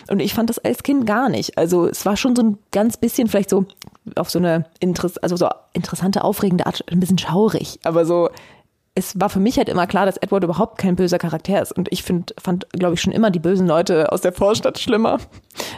[0.09, 1.57] Und ich fand das als Kind gar nicht.
[1.57, 3.65] Also es war schon so ein ganz bisschen vielleicht so
[4.15, 8.29] auf so eine Interess also so interessante, aufregende Art, ein bisschen schaurig, aber so
[8.95, 11.71] es war für mich halt immer klar, dass Edward überhaupt kein böser Charakter ist.
[11.71, 15.19] Und ich find, fand, glaube ich, schon immer die bösen Leute aus der Vorstadt schlimmer.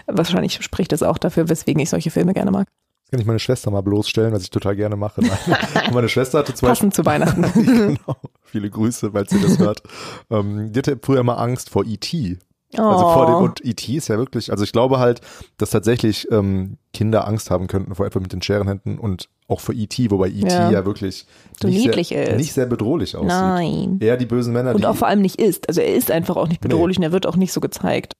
[0.05, 2.68] Wahrscheinlich spricht das auch dafür, weswegen ich solche Filme gerne mag.
[3.05, 5.22] Das kann ich meine Schwester mal bloßstellen, was ich total gerne mache.
[5.93, 6.70] Meine Schwester hatte zwei.
[6.70, 7.43] Passend zu Weihnachten.
[7.53, 8.18] genau.
[8.41, 9.84] Viele Grüße, weil sie das hört.
[10.32, 12.39] Ähm, die hatte früher immer Angst vor E.T.
[12.74, 13.39] Also vor dem, oh.
[13.39, 13.93] und E.T.
[13.93, 15.22] ist ja wirklich, also ich glaube halt,
[15.57, 19.76] dass tatsächlich ähm, Kinder Angst haben könnten vor etwa mit den Scherenhänden und auch vor
[19.76, 20.47] E.T., wobei E.T.
[20.47, 20.72] Ja.
[20.72, 21.26] ja, wirklich
[21.61, 22.38] so nicht, niedlich sehr, ist.
[22.38, 23.30] nicht sehr bedrohlich aussieht.
[23.30, 23.99] Nein.
[24.01, 24.76] Eher die bösen Männer.
[24.76, 25.70] Und auch vor allem nicht ist.
[25.70, 27.05] Also er ist einfach auch nicht bedrohlich nee.
[27.05, 28.13] und er wird auch nicht so gezeigt.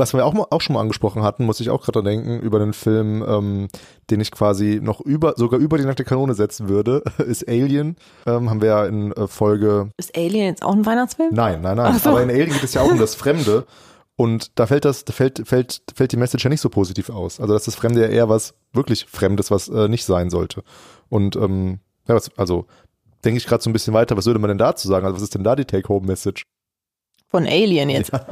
[0.00, 2.72] Was wir auch, auch schon mal angesprochen hatten, muss ich auch gerade denken, über den
[2.72, 3.68] Film, ähm,
[4.08, 7.96] den ich quasi noch über, sogar über die nackte Kanone setzen würde, ist Alien.
[8.24, 9.90] Ähm, haben wir ja in äh, Folge.
[9.98, 11.34] Ist Alien jetzt auch ein Weihnachtsfilm?
[11.34, 11.98] Nein, nein, nein.
[11.98, 12.08] So.
[12.08, 13.66] Aber in Alien geht es ja auch um das Fremde.
[14.16, 17.38] Und da fällt das, fällt, fällt, fällt die Message ja nicht so positiv aus.
[17.38, 20.62] Also dass das Fremde ja eher was wirklich Fremdes, was äh, nicht sein sollte.
[21.10, 22.64] Und ähm, ja, was, also
[23.22, 25.04] denke ich gerade so ein bisschen weiter, was würde man denn dazu sagen?
[25.04, 26.44] Also was ist denn da die Take-Home-Message?
[27.26, 28.14] Von Alien jetzt.
[28.14, 28.24] Ja.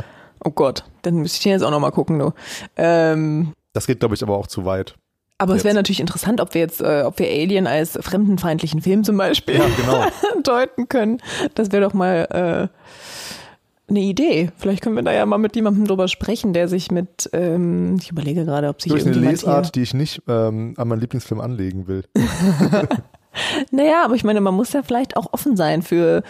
[0.44, 2.32] Oh Gott, dann müsste ich den jetzt auch nochmal gucken, du.
[2.76, 4.94] Ähm, das geht, glaube ich, aber auch zu weit.
[5.38, 5.60] Aber jetzt.
[5.60, 9.16] es wäre natürlich interessant, ob wir jetzt, äh, ob wir Alien als fremdenfeindlichen Film zum
[9.16, 10.04] Beispiel ja, genau.
[10.42, 11.20] deuten können.
[11.54, 14.50] Das wäre doch mal äh, eine Idee.
[14.56, 18.10] Vielleicht können wir da ja mal mit jemandem drüber sprechen, der sich mit, ähm, ich
[18.10, 21.86] überlege gerade, ob sich Durch eine Lesart, die ich nicht ähm, an meinen Lieblingsfilm anlegen
[21.86, 22.04] will.
[23.70, 26.22] Naja, aber ich meine, man muss ja vielleicht auch offen sein für,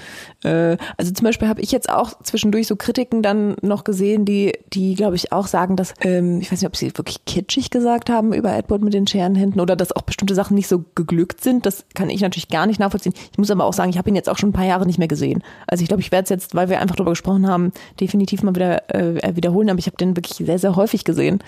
[0.45, 4.53] äh, also zum Beispiel habe ich jetzt auch zwischendurch so Kritiken dann noch gesehen, die,
[4.73, 8.11] die glaube ich auch sagen, dass, ähm, ich weiß nicht, ob sie wirklich kitschig gesagt
[8.11, 11.67] haben über Edward mit den Scherenhänden oder dass auch bestimmte Sachen nicht so geglückt sind.
[11.67, 13.15] Das kann ich natürlich gar nicht nachvollziehen.
[13.33, 14.99] Ich muss aber auch sagen, ich habe ihn jetzt auch schon ein paar Jahre nicht
[14.99, 15.43] mehr gesehen.
[15.67, 18.55] Also ich glaube, ich werde es jetzt, weil wir einfach darüber gesprochen haben, definitiv mal
[18.55, 21.41] wieder äh, wiederholen, aber ich habe den wirklich sehr, sehr häufig gesehen.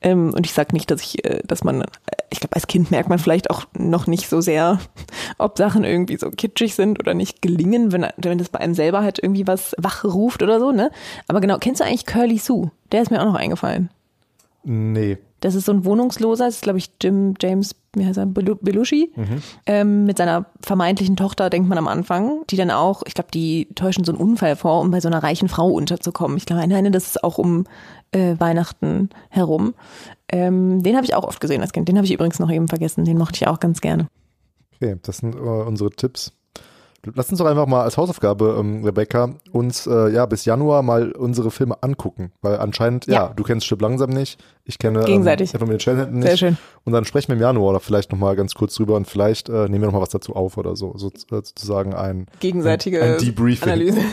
[0.00, 1.86] Ähm, und ich sage nicht, dass ich, äh, dass man, äh,
[2.30, 4.78] ich glaube, als Kind merkt man vielleicht auch noch nicht so sehr,
[5.38, 9.02] ob Sachen irgendwie so kitschig sind oder nicht gelingen, wenn, wenn das bei einem selber
[9.02, 10.90] halt irgendwie was wachruft oder so, ne?
[11.28, 12.70] Aber genau, kennst du eigentlich Curly Sue?
[12.92, 13.90] Der ist mir auch noch eingefallen.
[14.64, 15.18] Nee.
[15.40, 19.10] Das ist so ein Wohnungsloser, das ist, glaube ich, Jim James, wie heißt er, Belushi,
[19.16, 19.42] mhm.
[19.66, 23.66] ähm, mit seiner vermeintlichen Tochter, denkt man am Anfang, die dann auch, ich glaube, die
[23.74, 26.36] täuschen so einen Unfall vor, um bei so einer reichen Frau unterzukommen.
[26.36, 27.64] Ich glaube, nein, das ist auch um
[28.12, 29.74] äh, Weihnachten herum.
[30.28, 31.88] Ähm, den habe ich auch oft gesehen als Kind.
[31.88, 33.04] Den habe ich übrigens noch eben vergessen.
[33.04, 34.06] Den mochte ich auch ganz gerne.
[34.82, 36.32] Okay, das sind äh, unsere Tipps.
[37.14, 41.10] Lass uns doch einfach mal als Hausaufgabe, ähm, Rebecca, uns äh, ja bis Januar mal
[41.12, 42.30] unsere Filme angucken.
[42.42, 45.52] Weil anscheinend, ja, ja du kennst Stück langsam nicht, ich kenne ähm, Gegenseitig.
[45.54, 46.28] Ähm, mit den nicht.
[46.28, 46.58] Sehr schön.
[46.84, 49.68] Und dann sprechen wir im Januar oder vielleicht nochmal ganz kurz drüber und vielleicht äh,
[49.68, 50.94] nehmen wir nochmal was dazu auf oder so.
[50.96, 53.68] so sozusagen ein gegenseitige ein, ein Debriefing.
[53.68, 54.00] Analyse.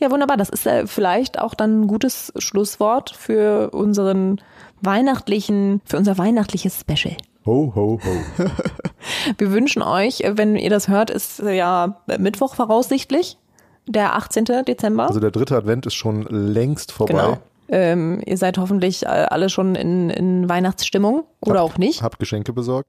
[0.00, 0.36] Ja, wunderbar.
[0.36, 4.40] Das ist äh, vielleicht auch dann ein gutes Schlusswort für unseren
[4.80, 7.16] weihnachtlichen, für unser weihnachtliches Special.
[7.46, 8.44] Ho, ho, ho.
[9.38, 13.38] Wir wünschen euch, wenn ihr das hört, ist ja Mittwoch voraussichtlich,
[13.86, 14.44] der 18.
[14.66, 15.06] Dezember.
[15.08, 17.12] Also der dritte Advent ist schon längst vorbei.
[17.12, 17.38] Genau.
[17.68, 22.02] Ähm, ihr seid hoffentlich alle schon in, in Weihnachtsstimmung oder habt, auch nicht.
[22.02, 22.88] Habt Geschenke besorgt.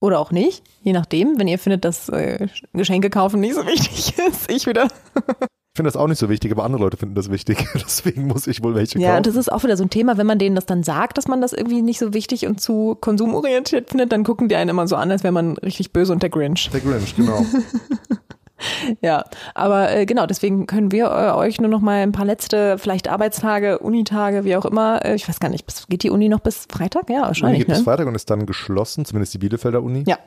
[0.00, 4.18] Oder auch nicht, je nachdem, wenn ihr findet, dass äh, Geschenke kaufen nicht so wichtig
[4.28, 4.50] ist.
[4.50, 4.88] Ich wieder.
[5.72, 7.64] Ich finde das auch nicht so wichtig, aber andere Leute finden das wichtig.
[7.74, 9.02] Deswegen muss ich wohl welche kaufen.
[9.02, 11.28] Ja, das ist auch wieder so ein Thema, wenn man denen das dann sagt, dass
[11.28, 14.88] man das irgendwie nicht so wichtig und zu konsumorientiert findet, dann gucken die einen immer
[14.88, 16.70] so an, als wäre man richtig böse und der Grinch.
[16.72, 17.46] Der Grinch, genau.
[19.02, 22.78] ja, aber äh, genau, deswegen können wir äh, euch nur noch mal ein paar letzte,
[22.78, 25.04] vielleicht Arbeitstage, Unitage, wie auch immer.
[25.04, 27.10] Äh, ich weiß gar nicht, bis, geht die Uni noch bis Freitag?
[27.10, 27.60] Ja, wahrscheinlich.
[27.60, 27.74] Die geht ne?
[27.74, 30.04] bis Freitag und ist dann geschlossen, zumindest die Bielefelder Uni.
[30.06, 30.18] Ja.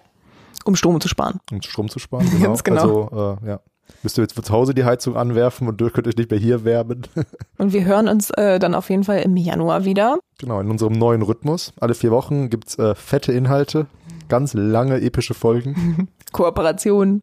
[0.66, 1.39] Um Strom zu sparen.
[1.52, 2.48] Um Strom zu sparen, genau.
[2.48, 3.04] Ganz genau.
[3.06, 3.60] Also, äh, ja.
[4.02, 7.04] Müsst ihr jetzt zu Hause die Heizung anwerfen und könnt euch nicht mehr hier wärmen.
[7.58, 10.18] Und wir hören uns äh, dann auf jeden Fall im Januar wieder.
[10.40, 11.74] Genau, in unserem neuen Rhythmus.
[11.80, 13.86] Alle vier Wochen gibt's äh, fette Inhalte,
[14.28, 16.10] ganz lange epische Folgen.
[16.34, 17.22] Kooperation.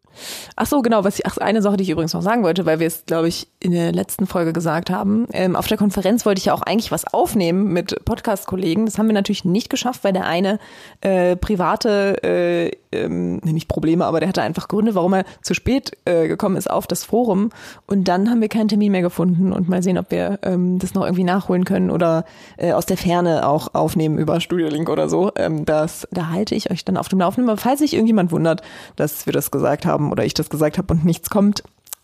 [0.55, 2.79] Ach so, genau, was ich, ach, eine Sache, die ich übrigens noch sagen wollte, weil
[2.79, 5.27] wir es, glaube ich, in der letzten Folge gesagt haben.
[5.33, 8.85] Ähm, auf der Konferenz wollte ich ja auch eigentlich was aufnehmen mit Podcast-Kollegen.
[8.85, 10.59] Das haben wir natürlich nicht geschafft, weil der eine
[11.01, 15.91] äh, private, äh, ähm, nicht Probleme, aber der hatte einfach Gründe, warum er zu spät
[16.05, 17.51] äh, gekommen ist auf das Forum.
[17.87, 20.93] Und dann haben wir keinen Termin mehr gefunden und mal sehen, ob wir ähm, das
[20.93, 22.25] noch irgendwie nachholen können oder
[22.57, 25.31] äh, aus der Ferne auch aufnehmen über Studio Link oder so.
[25.35, 27.49] Ähm, das, da halte ich euch dann auf dem Laufenden.
[27.49, 28.61] Aber falls sich irgendjemand wundert,
[29.01, 31.63] dass wir das gesagt haben oder ich das gesagt habe und nichts kommt.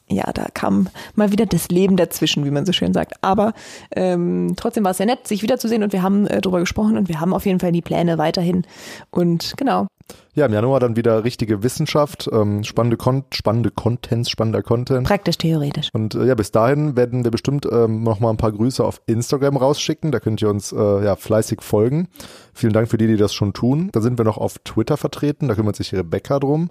[0.09, 3.15] Ja, da kam mal wieder das Leben dazwischen, wie man so schön sagt.
[3.21, 3.53] Aber
[3.93, 7.09] ähm, trotzdem war es sehr nett, sich wiederzusehen und wir haben äh, drüber gesprochen und
[7.09, 8.65] wir haben auf jeden Fall die Pläne weiterhin.
[9.11, 9.87] Und genau.
[10.33, 15.05] Ja, im Januar dann wieder richtige Wissenschaft, ähm, spannende, Kon spannende Contents, spannender Content.
[15.05, 15.89] Praktisch theoretisch.
[15.91, 19.01] Und äh, ja, bis dahin werden wir bestimmt ähm, noch mal ein paar Grüße auf
[19.07, 20.13] Instagram rausschicken.
[20.13, 22.07] Da könnt ihr uns äh, ja fleißig folgen.
[22.53, 23.89] Vielen Dank für die, die das schon tun.
[23.91, 25.49] Da sind wir noch auf Twitter vertreten.
[25.49, 26.69] Da kümmert sich Rebecca drum.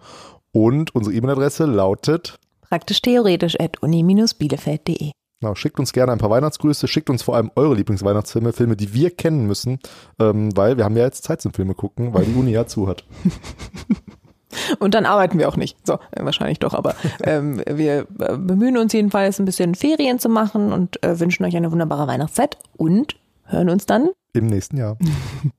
[0.52, 5.10] Und unsere E-Mail-Adresse lautet praktisch theoretisch at uni-bielefeld.de.
[5.40, 8.94] Genau, schickt uns gerne ein paar Weihnachtsgrüße, schickt uns vor allem eure Lieblingsweihnachtsfilme, Filme, die
[8.94, 9.78] wir kennen müssen,
[10.18, 12.88] ähm, weil wir haben ja jetzt Zeit zum Filme gucken, weil die Uni ja zu
[12.88, 13.04] hat.
[14.78, 15.76] Und dann arbeiten wir auch nicht.
[15.86, 20.30] So, äh, wahrscheinlich doch, aber ähm, wir äh, bemühen uns jedenfalls ein bisschen Ferien zu
[20.30, 24.96] machen und äh, wünschen euch eine wunderbare Weihnachtszeit und hören uns dann im nächsten Jahr.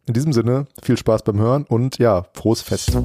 [0.06, 2.98] In diesem Sinne, viel Spaß beim Hören und ja, frohes Fest.